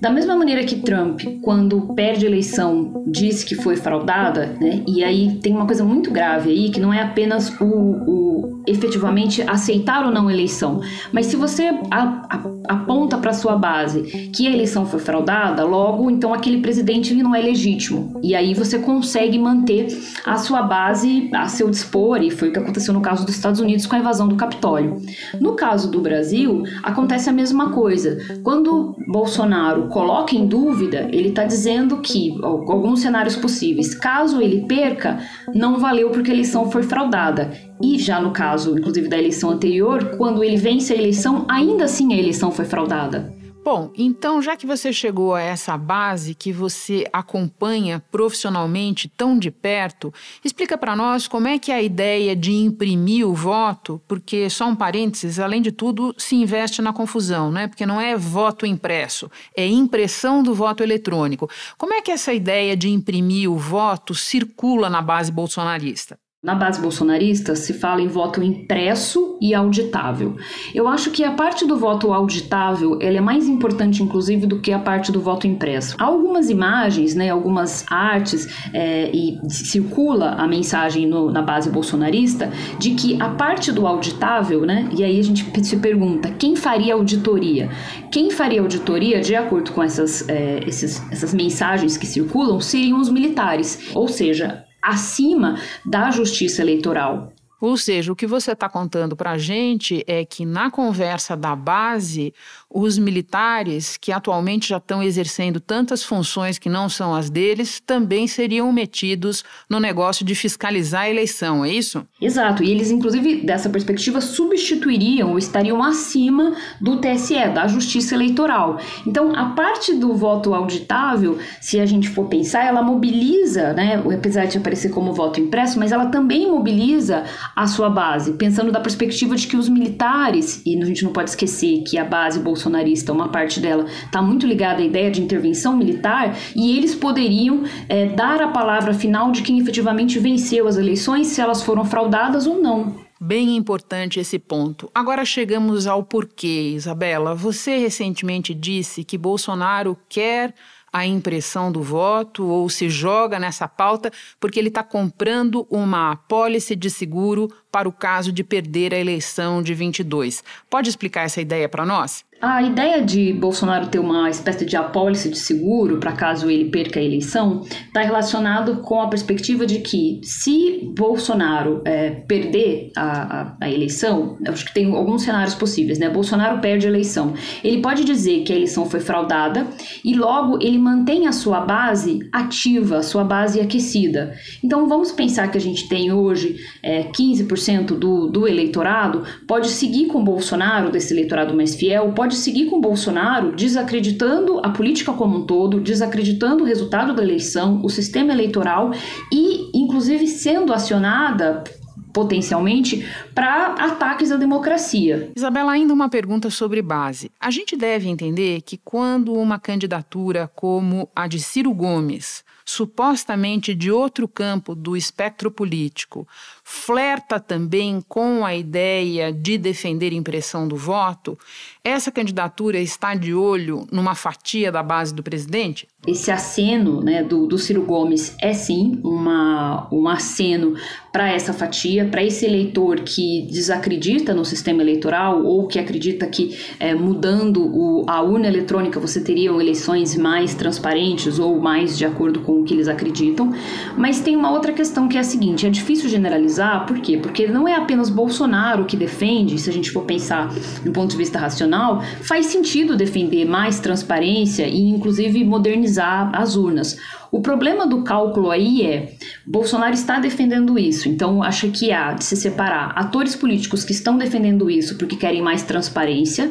da 0.00 0.10
mesma 0.10 0.36
maneira 0.36 0.64
que 0.64 0.76
Trump, 0.76 1.22
quando 1.42 1.94
perde 1.94 2.26
a 2.26 2.28
eleição, 2.28 3.04
diz 3.06 3.42
que 3.42 3.54
foi 3.54 3.76
fraudada, 3.76 4.56
né, 4.60 4.82
e 4.86 5.02
aí 5.02 5.38
tem 5.42 5.54
uma 5.54 5.66
coisa 5.66 5.84
muito 5.84 6.10
grave 6.10 6.50
aí, 6.50 6.70
que 6.70 6.80
não 6.80 6.92
é 6.92 7.02
apenas 7.02 7.48
o, 7.60 7.64
o 7.64 8.62
efetivamente 8.66 9.42
aceitar 9.42 10.04
ou 10.04 10.10
não 10.10 10.28
a 10.28 10.32
eleição, 10.32 10.80
mas 11.12 11.26
se 11.26 11.36
você 11.36 11.68
a, 11.90 12.26
a, 12.28 12.40
aponta 12.68 13.16
para 13.16 13.32
sua 13.32 13.56
base 13.56 14.02
que 14.34 14.46
a 14.46 14.50
eleição 14.50 14.84
foi 14.84 14.98
fraudada, 14.98 15.64
logo 15.64 16.10
então 16.10 16.34
aquele 16.34 16.58
presidente 16.60 17.12
ele 17.12 17.22
não 17.22 17.34
é 17.34 17.40
legítimo, 17.40 18.20
e 18.22 18.34
aí 18.34 18.54
você 18.54 18.78
consegue 18.78 19.38
manter 19.38 19.86
a 20.24 20.36
sua 20.36 20.62
base 20.62 21.30
a 21.32 21.48
seu 21.48 21.70
dispor, 21.70 22.22
e 22.22 22.30
foi 22.30 22.48
o 22.48 22.52
que 22.52 22.58
aconteceu 22.58 22.92
no 22.92 23.00
caso 23.00 23.24
dos 23.24 23.36
Estados 23.36 23.60
Unidos 23.60 23.86
com 23.86 23.94
a 23.94 23.98
invasão 23.98 24.28
do 24.28 24.36
Capitólio. 24.36 25.00
No 25.40 25.54
caso 25.54 25.90
do 25.90 26.00
Brasil, 26.00 26.64
acontece 26.82 27.30
a 27.30 27.32
mesma 27.32 27.70
coisa. 27.70 28.18
Quando 28.42 28.96
Bolsonaro 29.06 29.85
coloca 29.88 30.34
em 30.34 30.46
dúvida, 30.46 31.08
ele 31.12 31.28
está 31.28 31.44
dizendo 31.44 31.98
que 31.98 32.34
alguns 32.42 33.00
cenários 33.00 33.36
possíveis, 33.36 33.94
caso 33.94 34.40
ele 34.40 34.66
perca, 34.66 35.18
não 35.54 35.78
valeu 35.78 36.10
porque 36.10 36.30
a 36.30 36.34
eleição 36.34 36.70
foi 36.70 36.82
fraudada. 36.82 37.52
E 37.82 37.98
já 37.98 38.20
no 38.20 38.30
caso, 38.30 38.78
inclusive 38.78 39.08
da 39.08 39.18
eleição 39.18 39.50
anterior, 39.50 40.16
quando 40.16 40.42
ele 40.42 40.56
vence 40.56 40.92
a 40.92 40.96
eleição, 40.96 41.44
ainda 41.48 41.84
assim 41.84 42.12
a 42.14 42.18
eleição 42.18 42.50
foi 42.50 42.64
fraudada. 42.64 43.35
Bom, 43.66 43.90
então 43.96 44.40
já 44.40 44.56
que 44.56 44.64
você 44.64 44.92
chegou 44.92 45.34
a 45.34 45.40
essa 45.40 45.76
base 45.76 46.36
que 46.36 46.52
você 46.52 47.04
acompanha 47.12 48.00
profissionalmente 48.12 49.08
tão 49.08 49.36
de 49.36 49.50
perto, 49.50 50.14
explica 50.44 50.78
para 50.78 50.94
nós 50.94 51.26
como 51.26 51.48
é 51.48 51.58
que 51.58 51.72
é 51.72 51.74
a 51.74 51.82
ideia 51.82 52.36
de 52.36 52.52
imprimir 52.52 53.26
o 53.26 53.34
voto, 53.34 54.00
porque 54.06 54.48
só 54.48 54.68
um 54.68 54.76
parênteses, 54.76 55.40
além 55.40 55.60
de 55.60 55.72
tudo, 55.72 56.14
se 56.16 56.36
investe 56.36 56.80
na 56.80 56.92
confusão, 56.92 57.50
né? 57.50 57.66
Porque 57.66 57.84
não 57.84 58.00
é 58.00 58.16
voto 58.16 58.64
impresso, 58.64 59.28
é 59.56 59.66
impressão 59.66 60.44
do 60.44 60.54
voto 60.54 60.84
eletrônico. 60.84 61.50
Como 61.76 61.92
é 61.92 62.00
que 62.00 62.12
essa 62.12 62.32
ideia 62.32 62.76
de 62.76 62.88
imprimir 62.88 63.50
o 63.50 63.58
voto 63.58 64.14
circula 64.14 64.88
na 64.88 65.02
base 65.02 65.32
bolsonarista? 65.32 66.16
Na 66.46 66.54
base 66.54 66.80
bolsonarista 66.80 67.56
se 67.56 67.72
fala 67.72 68.00
em 68.00 68.06
voto 68.06 68.40
impresso 68.40 69.36
e 69.40 69.52
auditável. 69.52 70.36
Eu 70.72 70.86
acho 70.86 71.10
que 71.10 71.24
a 71.24 71.32
parte 71.32 71.66
do 71.66 71.76
voto 71.76 72.12
auditável 72.12 73.00
ela 73.02 73.16
é 73.16 73.20
mais 73.20 73.48
importante, 73.48 74.00
inclusive, 74.00 74.46
do 74.46 74.60
que 74.60 74.70
a 74.70 74.78
parte 74.78 75.10
do 75.10 75.20
voto 75.20 75.48
impresso. 75.48 75.96
Há 75.98 76.04
algumas 76.04 76.48
imagens, 76.48 77.16
né, 77.16 77.30
algumas 77.30 77.84
artes 77.90 78.46
é, 78.72 79.10
e 79.12 79.40
circula 79.48 80.36
a 80.38 80.46
mensagem 80.46 81.04
no, 81.04 81.32
na 81.32 81.42
base 81.42 81.68
bolsonarista 81.68 82.48
de 82.78 82.92
que 82.92 83.20
a 83.20 83.30
parte 83.30 83.72
do 83.72 83.84
auditável, 83.84 84.60
né, 84.60 84.88
e 84.96 85.02
aí 85.02 85.18
a 85.18 85.24
gente 85.24 85.44
se 85.64 85.76
pergunta 85.78 86.30
quem 86.30 86.54
faria 86.54 86.94
auditoria? 86.94 87.70
Quem 88.08 88.30
faria 88.30 88.60
auditoria, 88.60 89.20
de 89.20 89.34
acordo 89.34 89.72
com 89.72 89.82
essas, 89.82 90.28
é, 90.28 90.60
esses, 90.64 91.02
essas 91.10 91.34
mensagens 91.34 91.96
que 91.96 92.06
circulam, 92.06 92.60
seriam 92.60 93.00
os 93.00 93.10
militares, 93.10 93.90
ou 93.96 94.06
seja, 94.06 94.64
acima 94.86 95.58
da 95.84 96.10
justiça 96.10 96.62
eleitoral. 96.62 97.32
Ou 97.66 97.76
seja, 97.76 98.12
o 98.12 98.14
que 98.14 98.28
você 98.28 98.52
está 98.52 98.68
contando 98.68 99.16
para 99.16 99.32
a 99.32 99.38
gente 99.38 100.04
é 100.06 100.24
que 100.24 100.46
na 100.46 100.70
conversa 100.70 101.36
da 101.36 101.56
base, 101.56 102.32
os 102.70 102.96
militares, 102.96 103.96
que 103.96 104.12
atualmente 104.12 104.68
já 104.68 104.76
estão 104.76 105.02
exercendo 105.02 105.58
tantas 105.58 106.04
funções 106.04 106.60
que 106.60 106.68
não 106.68 106.88
são 106.88 107.12
as 107.12 107.28
deles, 107.28 107.80
também 107.84 108.28
seriam 108.28 108.72
metidos 108.72 109.42
no 109.68 109.80
negócio 109.80 110.24
de 110.24 110.32
fiscalizar 110.36 111.02
a 111.02 111.10
eleição, 111.10 111.64
é 111.64 111.70
isso? 111.70 112.06
Exato, 112.22 112.62
e 112.62 112.70
eles, 112.70 112.92
inclusive, 112.92 113.44
dessa 113.44 113.68
perspectiva, 113.68 114.20
substituiriam 114.20 115.32
ou 115.32 115.38
estariam 115.38 115.82
acima 115.82 116.54
do 116.80 117.00
TSE, 117.00 117.48
da 117.52 117.66
Justiça 117.66 118.14
Eleitoral. 118.14 118.78
Então, 119.04 119.34
a 119.34 119.46
parte 119.46 119.92
do 119.92 120.14
voto 120.14 120.54
auditável, 120.54 121.36
se 121.60 121.80
a 121.80 121.86
gente 121.86 122.08
for 122.08 122.28
pensar, 122.28 122.64
ela 122.64 122.80
mobiliza, 122.80 123.72
né, 123.72 124.00
apesar 124.14 124.44
de 124.44 124.56
aparecer 124.56 124.90
como 124.90 125.12
voto 125.12 125.40
impresso, 125.40 125.80
mas 125.80 125.90
ela 125.90 126.06
também 126.06 126.48
mobiliza 126.48 127.24
a 127.56 127.66
sua 127.66 127.88
base, 127.88 128.34
pensando 128.34 128.70
da 128.70 128.80
perspectiva 128.80 129.34
de 129.34 129.46
que 129.46 129.56
os 129.56 129.66
militares, 129.66 130.60
e 130.66 130.76
a 130.80 130.84
gente 130.84 131.02
não 131.02 131.10
pode 131.10 131.30
esquecer 131.30 131.82
que 131.84 131.96
a 131.96 132.04
base 132.04 132.38
bolsonarista, 132.38 133.14
uma 133.14 133.28
parte 133.28 133.60
dela, 133.60 133.86
está 133.86 134.20
muito 134.20 134.46
ligada 134.46 134.82
à 134.82 134.84
ideia 134.84 135.10
de 135.10 135.22
intervenção 135.22 135.74
militar, 135.74 136.36
e 136.54 136.76
eles 136.76 136.94
poderiam 136.94 137.64
é, 137.88 138.06
dar 138.10 138.42
a 138.42 138.48
palavra 138.48 138.92
final 138.92 139.32
de 139.32 139.40
quem 139.40 139.58
efetivamente 139.58 140.18
venceu 140.18 140.68
as 140.68 140.76
eleições, 140.76 141.28
se 141.28 141.40
elas 141.40 141.62
foram 141.62 141.82
fraudadas 141.82 142.46
ou 142.46 142.60
não. 142.60 143.06
Bem 143.18 143.56
importante 143.56 144.20
esse 144.20 144.38
ponto. 144.38 144.90
Agora 144.94 145.24
chegamos 145.24 145.86
ao 145.86 146.04
porquê, 146.04 146.72
Isabela. 146.74 147.34
Você 147.34 147.78
recentemente 147.78 148.52
disse 148.52 149.02
que 149.02 149.16
Bolsonaro 149.16 149.96
quer 150.06 150.52
a 150.96 151.04
impressão 151.04 151.70
do 151.70 151.82
voto 151.82 152.46
ou 152.46 152.70
se 152.70 152.88
joga 152.88 153.38
nessa 153.38 153.68
pauta 153.68 154.10
porque 154.40 154.58
ele 154.58 154.68
está 154.68 154.82
comprando 154.82 155.66
uma 155.70 156.12
apólice 156.12 156.74
de 156.74 156.88
seguro 156.88 157.48
para 157.70 157.88
o 157.88 157.92
caso 157.92 158.32
de 158.32 158.42
perder 158.42 158.94
a 158.94 158.98
eleição 158.98 159.62
de 159.62 159.74
22. 159.74 160.42
Pode 160.70 160.88
explicar 160.88 161.22
essa 161.22 161.40
ideia 161.40 161.68
para 161.68 161.84
nós? 161.84 162.24
A 162.40 162.62
ideia 162.62 163.02
de 163.02 163.32
Bolsonaro 163.32 163.86
ter 163.86 163.98
uma 163.98 164.28
espécie 164.28 164.66
de 164.66 164.76
apólice 164.76 165.30
de 165.30 165.38
seguro 165.38 165.96
para 165.96 166.12
caso 166.12 166.50
ele 166.50 166.66
perca 166.66 167.00
a 167.00 167.02
eleição 167.02 167.62
está 167.86 168.02
relacionado 168.02 168.82
com 168.82 169.00
a 169.00 169.08
perspectiva 169.08 169.64
de 169.64 169.78
que 169.78 170.20
se 170.22 170.92
Bolsonaro 170.94 171.80
é, 171.86 172.10
perder 172.10 172.92
a, 172.94 173.40
a, 173.40 173.56
a, 173.62 173.70
eleição, 173.70 174.36
acho 174.46 174.66
que 174.66 174.74
tem 174.74 174.94
alguns 174.94 175.22
cenários 175.22 175.54
possíveis, 175.54 175.98
né? 175.98 176.10
Bolsonaro 176.10 176.60
perde 176.60 176.86
a 176.86 176.90
eleição, 176.90 177.32
ele 177.64 177.80
pode 177.80 178.04
dizer 178.04 178.42
que 178.42 178.52
a 178.52 178.56
eleição 178.56 178.84
foi 178.84 179.00
fraudada 179.00 179.66
e 180.04 180.14
logo 180.14 180.58
ele 180.60 180.76
mantém 180.76 181.26
a 181.26 181.32
sua 181.32 181.62
base 181.62 182.20
ativa, 182.30 182.98
a 182.98 183.02
sua 183.02 183.24
base 183.24 183.60
aquecida. 183.60 184.34
Então 184.62 184.86
vamos 184.86 185.10
pensar 185.10 185.50
que 185.50 185.56
a 185.56 185.60
gente 185.60 185.88
tem 185.88 186.12
hoje 186.12 186.56
é, 186.82 187.04
15% 187.04 187.65
do, 187.98 188.28
do 188.28 188.46
eleitorado 188.46 189.24
pode 189.46 189.68
seguir 189.68 190.06
com 190.06 190.22
Bolsonaro, 190.22 190.90
desse 190.90 191.12
eleitorado 191.12 191.54
mais 191.54 191.74
fiel, 191.74 192.12
pode 192.12 192.36
seguir 192.36 192.66
com 192.66 192.80
Bolsonaro 192.80 193.52
desacreditando 193.52 194.60
a 194.60 194.70
política 194.70 195.12
como 195.12 195.38
um 195.38 195.46
todo, 195.46 195.80
desacreditando 195.80 196.62
o 196.62 196.66
resultado 196.66 197.14
da 197.14 197.22
eleição, 197.22 197.80
o 197.82 197.88
sistema 197.88 198.32
eleitoral 198.32 198.92
e, 199.32 199.70
inclusive, 199.74 200.26
sendo 200.26 200.72
acionada 200.72 201.64
potencialmente 202.12 203.06
para 203.34 203.74
ataques 203.74 204.32
à 204.32 204.36
democracia. 204.36 205.30
Isabela, 205.36 205.72
ainda 205.72 205.92
uma 205.92 206.08
pergunta 206.08 206.48
sobre 206.48 206.80
base. 206.80 207.30
A 207.38 207.50
gente 207.50 207.76
deve 207.76 208.08
entender 208.08 208.62
que 208.62 208.78
quando 208.82 209.34
uma 209.34 209.58
candidatura 209.58 210.50
como 210.54 211.10
a 211.14 211.26
de 211.26 211.38
Ciro 211.38 211.74
Gomes, 211.74 212.42
supostamente 212.64 213.74
de 213.74 213.92
outro 213.92 214.26
campo 214.26 214.74
do 214.74 214.96
espectro 214.96 215.50
político, 215.50 216.26
flerta 216.68 217.38
também 217.38 218.02
com 218.08 218.44
a 218.44 218.52
ideia 218.52 219.32
de 219.32 219.56
defender 219.56 220.12
impressão 220.12 220.66
do 220.66 220.74
voto, 220.74 221.38
essa 221.84 222.10
candidatura 222.10 222.80
está 222.80 223.14
de 223.14 223.32
olho 223.32 223.86
numa 223.92 224.16
fatia 224.16 224.72
da 224.72 224.82
base 224.82 225.14
do 225.14 225.22
presidente? 225.22 225.86
Esse 226.04 226.32
aceno 226.32 227.00
né, 227.00 227.22
do, 227.22 227.46
do 227.46 227.56
Ciro 227.56 227.82
Gomes 227.82 228.34
é 228.40 228.52
sim 228.52 229.00
uma, 229.04 229.88
um 229.92 230.08
aceno 230.08 230.74
para 231.12 231.32
essa 231.32 231.52
fatia, 231.52 232.04
para 232.04 232.22
esse 232.22 232.44
eleitor 232.44 233.00
que 233.00 233.46
desacredita 233.50 234.34
no 234.34 234.44
sistema 234.44 234.82
eleitoral 234.82 235.44
ou 235.44 235.68
que 235.68 235.78
acredita 235.78 236.26
que 236.26 236.58
é, 236.80 236.94
mudando 236.94 237.64
o, 237.64 238.04
a 238.08 238.20
urna 238.22 238.48
eletrônica 238.48 238.98
você 238.98 239.20
teria 239.20 239.50
eleições 239.50 240.16
mais 240.16 240.54
transparentes 240.54 241.38
ou 241.38 241.60
mais 241.60 241.96
de 241.96 242.04
acordo 242.04 242.40
com 242.40 242.60
o 242.60 242.64
que 242.64 242.74
eles 242.74 242.88
acreditam. 242.88 243.52
Mas 243.96 244.20
tem 244.20 244.36
uma 244.36 244.50
outra 244.50 244.72
questão 244.72 245.08
que 245.08 245.16
é 245.16 245.20
a 245.20 245.24
seguinte: 245.24 245.66
é 245.66 245.70
difícil 245.70 246.08
generalizar 246.08 246.55
por 246.86 246.98
quê? 247.00 247.18
Porque 247.18 247.46
não 247.46 247.66
é 247.66 247.74
apenas 247.74 248.10
Bolsonaro 248.10 248.84
que 248.84 248.96
defende, 248.96 249.58
se 249.58 249.68
a 249.68 249.72
gente 249.72 249.90
for 249.90 250.02
pensar 250.02 250.52
do 250.82 250.92
ponto 250.92 251.10
de 251.10 251.16
vista 251.16 251.38
racional, 251.38 252.02
faz 252.22 252.46
sentido 252.46 252.96
defender 252.96 253.44
mais 253.44 253.80
transparência 253.80 254.66
e 254.66 254.88
inclusive 254.88 255.44
modernizar 255.44 256.30
as 256.34 256.56
urnas. 256.56 256.96
O 257.30 257.40
problema 257.40 257.86
do 257.86 258.02
cálculo 258.02 258.50
aí 258.50 258.82
é 258.82 259.14
Bolsonaro 259.46 259.94
está 259.94 260.18
defendendo 260.18 260.78
isso, 260.78 261.08
então 261.08 261.42
acha 261.42 261.68
que 261.68 261.92
há 261.92 262.12
de 262.12 262.24
se 262.24 262.36
separar 262.36 262.92
atores 262.96 263.34
políticos 263.34 263.84
que 263.84 263.92
estão 263.92 264.16
defendendo 264.16 264.70
isso 264.70 264.96
porque 264.96 265.16
querem 265.16 265.42
mais 265.42 265.62
transparência 265.62 266.50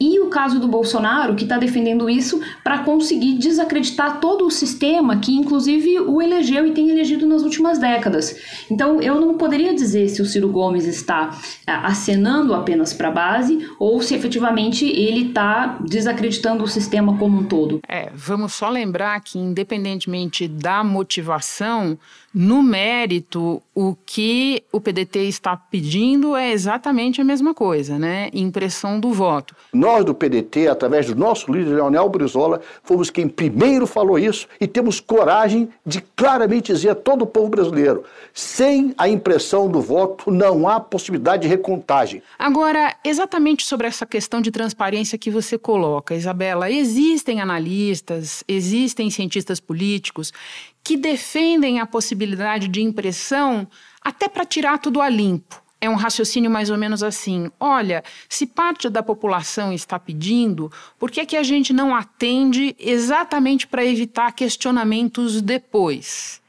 e 0.00 0.20
o 0.20 0.28
caso 0.28 0.58
do 0.58 0.68
Bolsonaro 0.68 1.34
que 1.34 1.44
está 1.44 1.56
defendendo 1.56 2.08
isso 2.10 2.40
para 2.62 2.78
conseguir 2.78 3.38
desacreditar 3.38 4.20
todo 4.20 4.46
o 4.46 4.50
sistema 4.50 5.16
que 5.18 5.32
inclusive 5.34 6.00
o 6.00 6.20
elegeu 6.20 6.66
e 6.66 6.72
tem 6.72 6.90
elegido 6.90 7.26
nas 7.26 7.42
últimas 7.42 7.78
décadas. 7.78 8.36
Então 8.70 9.00
eu 9.00 9.20
não 9.20 9.34
poderia 9.34 9.74
dizer 9.74 10.08
se 10.08 10.20
o 10.20 10.26
Ciro 10.26 10.48
Gomes 10.48 10.86
está 10.86 11.30
acenando 11.66 12.54
apenas 12.54 12.92
para 12.92 13.08
a 13.08 13.12
base 13.12 13.66
ou 13.78 14.00
se 14.00 14.14
efetivamente 14.14 14.84
ele 14.84 15.28
está 15.28 15.78
desacreditando 15.80 16.64
o 16.64 16.68
sistema 16.68 17.16
como 17.18 17.40
um 17.40 17.44
todo. 17.44 17.80
É, 17.88 18.10
vamos 18.14 18.52
só 18.52 18.68
lembrar 18.68 19.20
que 19.20 19.38
independentemente 19.38 20.13
da 20.48 20.82
motivação, 20.84 21.98
no 22.34 22.64
mérito, 22.64 23.62
o 23.72 23.94
que 24.04 24.64
o 24.72 24.80
PDT 24.80 25.20
está 25.20 25.56
pedindo 25.56 26.34
é 26.34 26.50
exatamente 26.50 27.20
a 27.20 27.24
mesma 27.24 27.54
coisa, 27.54 27.96
né? 27.96 28.28
Impressão 28.32 28.98
do 28.98 29.12
voto. 29.12 29.54
Nós 29.72 30.04
do 30.04 30.12
PDT, 30.12 30.66
através 30.66 31.06
do 31.06 31.14
nosso 31.14 31.52
líder 31.52 31.74
Leonel 31.74 32.08
Brizola, 32.08 32.60
fomos 32.82 33.08
quem 33.08 33.28
primeiro 33.28 33.86
falou 33.86 34.18
isso 34.18 34.48
e 34.60 34.66
temos 34.66 34.98
coragem 34.98 35.68
de 35.86 36.00
claramente 36.00 36.72
dizer 36.72 36.90
a 36.90 36.94
todo 36.96 37.22
o 37.22 37.26
povo 37.26 37.50
brasileiro: 37.50 38.02
sem 38.32 38.92
a 38.98 39.08
impressão 39.08 39.70
do 39.70 39.80
voto 39.80 40.30
não 40.30 40.68
há 40.68 40.80
possibilidade 40.80 41.42
de 41.42 41.48
recontagem. 41.48 42.20
Agora, 42.36 42.96
exatamente 43.04 43.64
sobre 43.64 43.86
essa 43.86 44.04
questão 44.04 44.40
de 44.40 44.50
transparência 44.50 45.16
que 45.16 45.30
você 45.30 45.56
coloca, 45.56 46.16
Isabela, 46.16 46.68
existem 46.68 47.40
analistas, 47.40 48.42
existem 48.48 49.08
cientistas 49.08 49.60
políticos 49.60 50.32
que 50.84 50.98
defendem 50.98 51.80
a 51.80 51.86
possibilidade 51.86 52.68
de 52.68 52.82
impressão 52.82 53.66
até 54.02 54.28
para 54.28 54.44
tirar 54.44 54.78
tudo 54.78 55.00
a 55.00 55.08
limpo. 55.08 55.64
É 55.80 55.88
um 55.88 55.94
raciocínio 55.94 56.50
mais 56.50 56.70
ou 56.70 56.78
menos 56.78 57.02
assim: 57.02 57.50
olha, 57.58 58.04
se 58.28 58.46
parte 58.46 58.88
da 58.88 59.02
população 59.02 59.72
está 59.72 59.98
pedindo, 59.98 60.70
por 60.98 61.10
que, 61.10 61.20
é 61.20 61.26
que 61.26 61.36
a 61.36 61.42
gente 61.42 61.72
não 61.72 61.94
atende 61.94 62.76
exatamente 62.78 63.66
para 63.66 63.84
evitar 63.84 64.32
questionamentos 64.32 65.40
depois? 65.40 66.40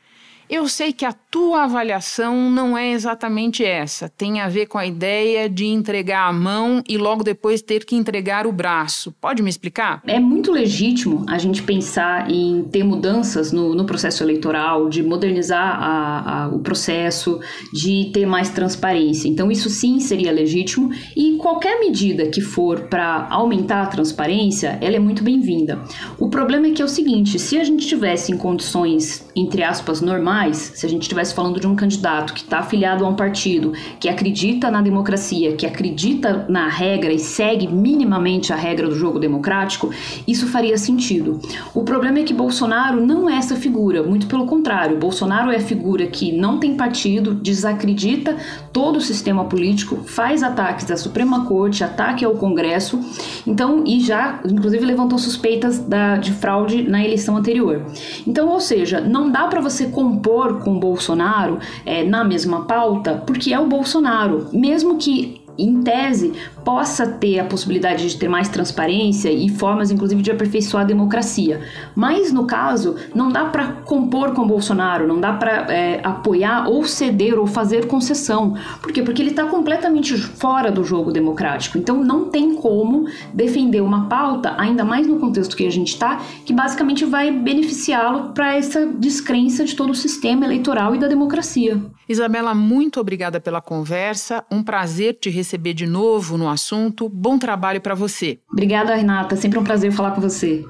Eu 0.48 0.68
sei 0.68 0.94
que 0.94 1.04
a 1.06 1.12
tua 1.12 1.64
avaliação 1.64 2.52
não 2.52 2.78
é 2.78 2.92
exatamente 2.92 3.64
essa. 3.64 4.08
Tem 4.08 4.42
a 4.42 4.48
ver 4.48 4.68
com 4.68 4.78
a 4.78 4.86
ideia 4.86 5.50
de 5.50 5.66
entregar 5.66 6.30
a 6.30 6.34
mão 6.34 6.84
e 6.88 7.00
logo 7.00 7.24
depois 7.24 7.64
ter 7.64 7.84
que 7.84 7.96
entregar 7.96 8.46
o 8.46 8.52
braço. 8.52 9.12
Pode 9.20 9.42
me 9.42 9.50
explicar? 9.50 10.04
É 10.06 10.20
muito 10.20 10.52
legítimo 10.52 11.26
a 11.28 11.40
gente 11.40 11.64
pensar 11.64 12.30
em 12.30 12.64
ter 12.72 12.84
mudanças 12.84 13.52
no, 13.52 13.74
no 13.74 13.86
processo 13.86 14.24
eleitoral, 14.24 14.88
de 14.88 15.02
modernizar 15.02 15.80
a, 15.82 16.44
a, 16.44 16.48
o 16.50 16.60
processo, 16.60 17.40
de 17.74 18.12
ter 18.14 18.28
mais 18.28 18.50
transparência. 18.50 19.28
Então, 19.28 19.52
isso 19.52 19.70
sim 19.70 20.00
seria 20.00 20.32
legítimo 20.32 20.92
e 21.18 21.38
qualquer 21.38 21.80
medida 21.80 22.28
que 22.28 22.40
for 22.40 22.82
para 22.82 23.28
aumentar 23.32 23.82
a 23.82 23.88
transparência, 23.88 24.78
ela 24.80 24.96
é 24.96 25.00
muito 25.00 25.24
bem-vinda. 25.24 25.82
O 26.20 26.30
problema 26.30 26.68
é 26.68 26.72
que 26.72 26.84
é 26.84 26.86
o 26.86 26.88
seguinte: 26.88 27.40
se 27.40 27.58
a 27.58 27.64
gente 27.64 27.88
tivesse 27.88 28.32
em 28.32 28.38
condições, 28.38 29.28
entre 29.36 29.64
aspas, 29.64 30.02
normais, 30.02 30.35
se 30.54 30.86
a 30.86 30.90
gente 30.90 31.04
estivesse 31.04 31.34
falando 31.34 31.60
de 31.60 31.68
um 31.68 31.76
candidato 31.76 32.34
que 32.34 32.42
está 32.42 32.60
afiliado 32.60 33.06
a 33.06 33.08
um 33.08 33.16
partido, 33.16 33.72
que 34.00 34.10
acredita 34.10 34.70
na 34.70 34.82
democracia, 34.82 35.56
que 35.56 35.66
acredita 35.66 36.46
na 36.50 36.68
regra 36.68 37.14
e 37.14 37.20
segue 37.20 37.68
minimamente 37.68 38.52
a 38.52 38.56
regra 38.56 38.88
do 38.88 38.96
jogo 38.96 39.18
democrático, 39.18 39.92
isso 40.28 40.48
faria 40.48 40.78
sentido. 40.78 41.40
O 41.74 41.84
problema 41.84 42.20
é 42.20 42.24
que 42.24 42.34
Bolsonaro 42.34 43.06
não 43.06 43.30
é 43.30 43.38
essa 43.38 43.56
figura, 43.56 44.04
muito 44.04 44.28
pelo 44.28 44.46
contrário. 44.46 44.98
Bolsonaro 44.98 45.52
é 45.52 45.56
a 45.56 45.62
figura 45.62 46.06
que 46.08 46.34
não 46.34 46.60
tem 46.60 46.76
partido, 46.76 47.34
desacredita 47.34 48.36
todo 48.74 48.98
o 48.98 49.02
sistema 49.02 49.46
político, 49.46 50.04
faz 50.06 50.44
ataques 50.44 50.92
à 50.92 50.98
Suprema 50.98 51.46
Corte, 51.46 51.84
ataque 51.84 52.26
ao 52.26 52.34
Congresso, 52.34 53.00
então 53.48 53.84
e 53.86 54.02
já 54.02 54.42
inclusive 54.46 54.86
levantou 54.86 55.18
suspeitas 55.18 55.80
da, 55.80 56.18
de 56.18 56.34
fraude 56.34 56.84
na 56.84 57.04
eleição 57.04 57.38
anterior. 57.38 57.86
Então, 58.28 58.50
ou 58.50 58.60
seja, 58.60 59.00
não 59.00 59.32
dá 59.32 59.48
para 59.48 59.62
você 59.62 59.86
comprar 59.86 60.25
compor 60.26 60.64
com 60.64 60.80
Bolsonaro 60.80 61.60
é, 61.86 62.04
na 62.04 62.24
mesma 62.24 62.66
pauta, 62.66 63.24
porque 63.26 63.54
é 63.54 63.60
o 63.60 63.68
Bolsonaro. 63.68 64.48
Mesmo 64.52 64.98
que 64.98 65.45
em 65.58 65.82
tese, 65.82 66.34
possa 66.64 67.08
ter 67.08 67.40
a 67.40 67.46
possibilidade 67.46 68.08
de 68.08 68.18
ter 68.18 68.28
mais 68.28 68.50
transparência 68.50 69.30
e 69.32 69.50
formas, 69.50 69.92
inclusive, 69.92 70.22
de 70.22 70.32
aperfeiçoar 70.32 70.84
a 70.84 70.88
democracia. 70.88 71.62
Mas, 71.96 72.32
no 72.32 72.46
caso, 72.46 72.96
não 73.14 73.30
dá 73.30 73.46
para 73.46 73.68
compor 73.86 74.34
com 74.34 74.48
Bolsonaro, 74.48 75.08
não 75.08 75.20
dá 75.20 75.34
para 75.34 75.72
é, 75.72 76.02
apoiar 76.04 76.68
ou 76.68 76.86
ceder 76.86 77.38
ou 77.38 77.46
fazer 77.46 77.88
concessão. 77.88 78.56
Por 78.82 78.92
quê? 78.92 79.02
Porque 79.02 79.22
ele 79.22 79.32
está 79.32 79.46
completamente 79.46 80.18
fora 80.18 80.72
do 80.72 80.84
jogo 80.84 81.12
democrático. 81.12 81.78
Então, 81.78 82.04
não 82.04 82.26
tem 82.26 82.56
como 82.56 83.06
defender 83.34 83.82
uma 83.82 84.08
pauta, 84.08 84.56
ainda 84.58 84.84
mais 84.84 85.08
no 85.08 85.20
contexto 85.20 85.56
que 85.56 85.66
a 85.66 85.72
gente 85.72 85.90
está, 85.90 86.18
que 86.46 86.54
basicamente 86.54 87.06
vai 87.06 87.32
beneficiá-lo 87.32 88.34
para 88.34 88.56
essa 88.56 88.86
descrença 88.86 89.64
de 89.64 89.76
todo 89.76 89.92
o 89.92 89.96
sistema 89.96 90.46
eleitoral 90.46 90.96
e 90.96 91.00
da 91.00 91.08
democracia. 91.08 91.82
Isabela, 92.08 92.54
muito 92.54 93.00
obrigada 93.00 93.40
pela 93.40 93.60
conversa. 93.60 94.46
Um 94.52 94.64
prazer 94.64 95.18
te 95.20 95.30
receber 95.30 95.74
de 95.74 95.88
novo 95.88 96.38
no 96.38 96.48
assunto. 96.48 97.10
Bom 97.10 97.40
trabalho 97.40 97.82
para 97.82 97.96
você. 97.96 98.40
Obrigada, 98.52 98.96
Renata. 98.96 99.36
Sempre 99.36 99.58
um 99.58 99.64
prazer 99.64 99.92
falar 99.92 100.12
com 100.12 100.22
você. 100.22 100.64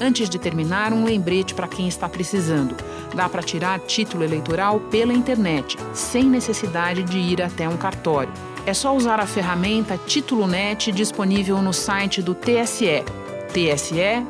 Antes 0.00 0.28
de 0.28 0.38
terminar, 0.38 0.92
um 0.92 1.04
lembrete 1.04 1.54
para 1.54 1.66
quem 1.66 1.88
está 1.88 2.06
precisando. 2.08 2.76
Dá 3.14 3.26
para 3.28 3.42
tirar 3.42 3.78
título 3.80 4.22
eleitoral 4.22 4.80
pela 4.80 5.14
internet, 5.14 5.78
sem 5.94 6.24
necessidade 6.24 7.04
de 7.04 7.16
ir 7.18 7.40
até 7.40 7.66
um 7.68 7.76
cartório. 7.76 8.32
É 8.66 8.74
só 8.74 8.94
usar 8.94 9.20
a 9.20 9.26
ferramenta 9.26 9.96
Título 9.96 10.46
Net 10.46 10.90
disponível 10.90 11.62
no 11.62 11.72
site 11.72 12.20
do 12.20 12.34
TSE, 12.34 13.04
tse.jus.br 13.52 14.24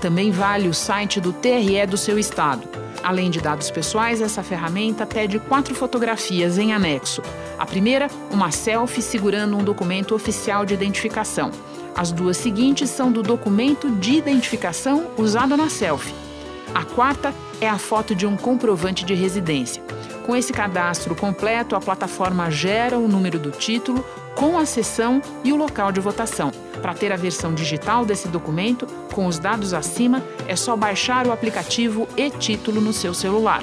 também 0.00 0.30
vale 0.30 0.68
o 0.68 0.74
site 0.74 1.20
do 1.20 1.32
TRE 1.32 1.86
do 1.86 1.96
seu 1.96 2.18
estado. 2.18 2.66
Além 3.02 3.30
de 3.30 3.40
dados 3.40 3.70
pessoais, 3.70 4.20
essa 4.20 4.42
ferramenta 4.42 5.06
pede 5.06 5.38
quatro 5.38 5.74
fotografias 5.74 6.58
em 6.58 6.72
anexo. 6.72 7.22
A 7.58 7.64
primeira, 7.64 8.08
uma 8.30 8.50
selfie 8.50 9.02
segurando 9.02 9.56
um 9.56 9.64
documento 9.64 10.14
oficial 10.14 10.66
de 10.66 10.74
identificação. 10.74 11.50
As 11.94 12.12
duas 12.12 12.36
seguintes 12.36 12.90
são 12.90 13.10
do 13.12 13.22
documento 13.22 13.90
de 13.90 14.14
identificação 14.14 15.08
usado 15.16 15.56
na 15.56 15.68
selfie. 15.68 16.14
A 16.74 16.84
quarta 16.84 17.34
é 17.60 17.68
a 17.68 17.78
foto 17.78 18.14
de 18.14 18.26
um 18.26 18.36
comprovante 18.36 19.04
de 19.04 19.14
residência. 19.14 19.82
Com 20.24 20.36
esse 20.36 20.52
cadastro 20.52 21.14
completo, 21.14 21.74
a 21.74 21.80
plataforma 21.80 22.50
gera 22.50 22.98
o 22.98 23.08
número 23.08 23.38
do 23.38 23.50
título 23.50 24.04
com 24.40 24.56
a 24.56 24.64
sessão 24.64 25.20
e 25.44 25.52
o 25.52 25.56
local 25.56 25.92
de 25.92 26.00
votação. 26.00 26.50
Para 26.80 26.94
ter 26.94 27.12
a 27.12 27.16
versão 27.16 27.52
digital 27.52 28.06
desse 28.06 28.26
documento, 28.26 28.86
com 29.12 29.26
os 29.26 29.38
dados 29.38 29.74
acima, 29.74 30.22
é 30.48 30.56
só 30.56 30.74
baixar 30.74 31.26
o 31.26 31.32
aplicativo 31.32 32.08
e-título 32.16 32.80
no 32.80 32.94
seu 32.94 33.12
celular. 33.12 33.62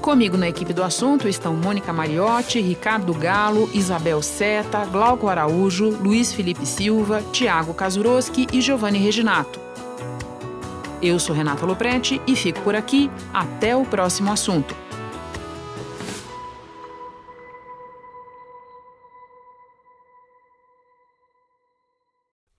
Comigo 0.00 0.36
na 0.38 0.48
equipe 0.48 0.72
do 0.72 0.82
assunto 0.82 1.28
estão 1.28 1.54
Mônica 1.54 1.92
Mariotti, 1.92 2.60
Ricardo 2.60 3.12
Galo, 3.12 3.68
Isabel 3.74 4.22
Seta, 4.22 4.84
Glauco 4.86 5.28
Araújo, 5.28 5.90
Luiz 5.90 6.32
Felipe 6.32 6.64
Silva, 6.64 7.22
Tiago 7.32 7.74
Kazuroski 7.74 8.46
e 8.52 8.60
Giovanni 8.60 8.98
Reginato. 8.98 9.60
Eu 11.02 11.18
sou 11.18 11.34
Renata 11.34 11.66
Loprete 11.66 12.20
e 12.26 12.34
fico 12.34 12.60
por 12.62 12.74
aqui. 12.74 13.10
Até 13.32 13.76
o 13.76 13.84
próximo 13.84 14.32
assunto. 14.32 14.74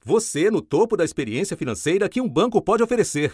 Você 0.05 0.49
no 0.49 0.61
topo 0.61 0.95
da 0.95 1.03
experiência 1.03 1.57
financeira 1.57 2.07
que 2.09 2.21
um 2.21 2.29
banco 2.29 2.61
pode 2.61 2.81
oferecer. 2.81 3.33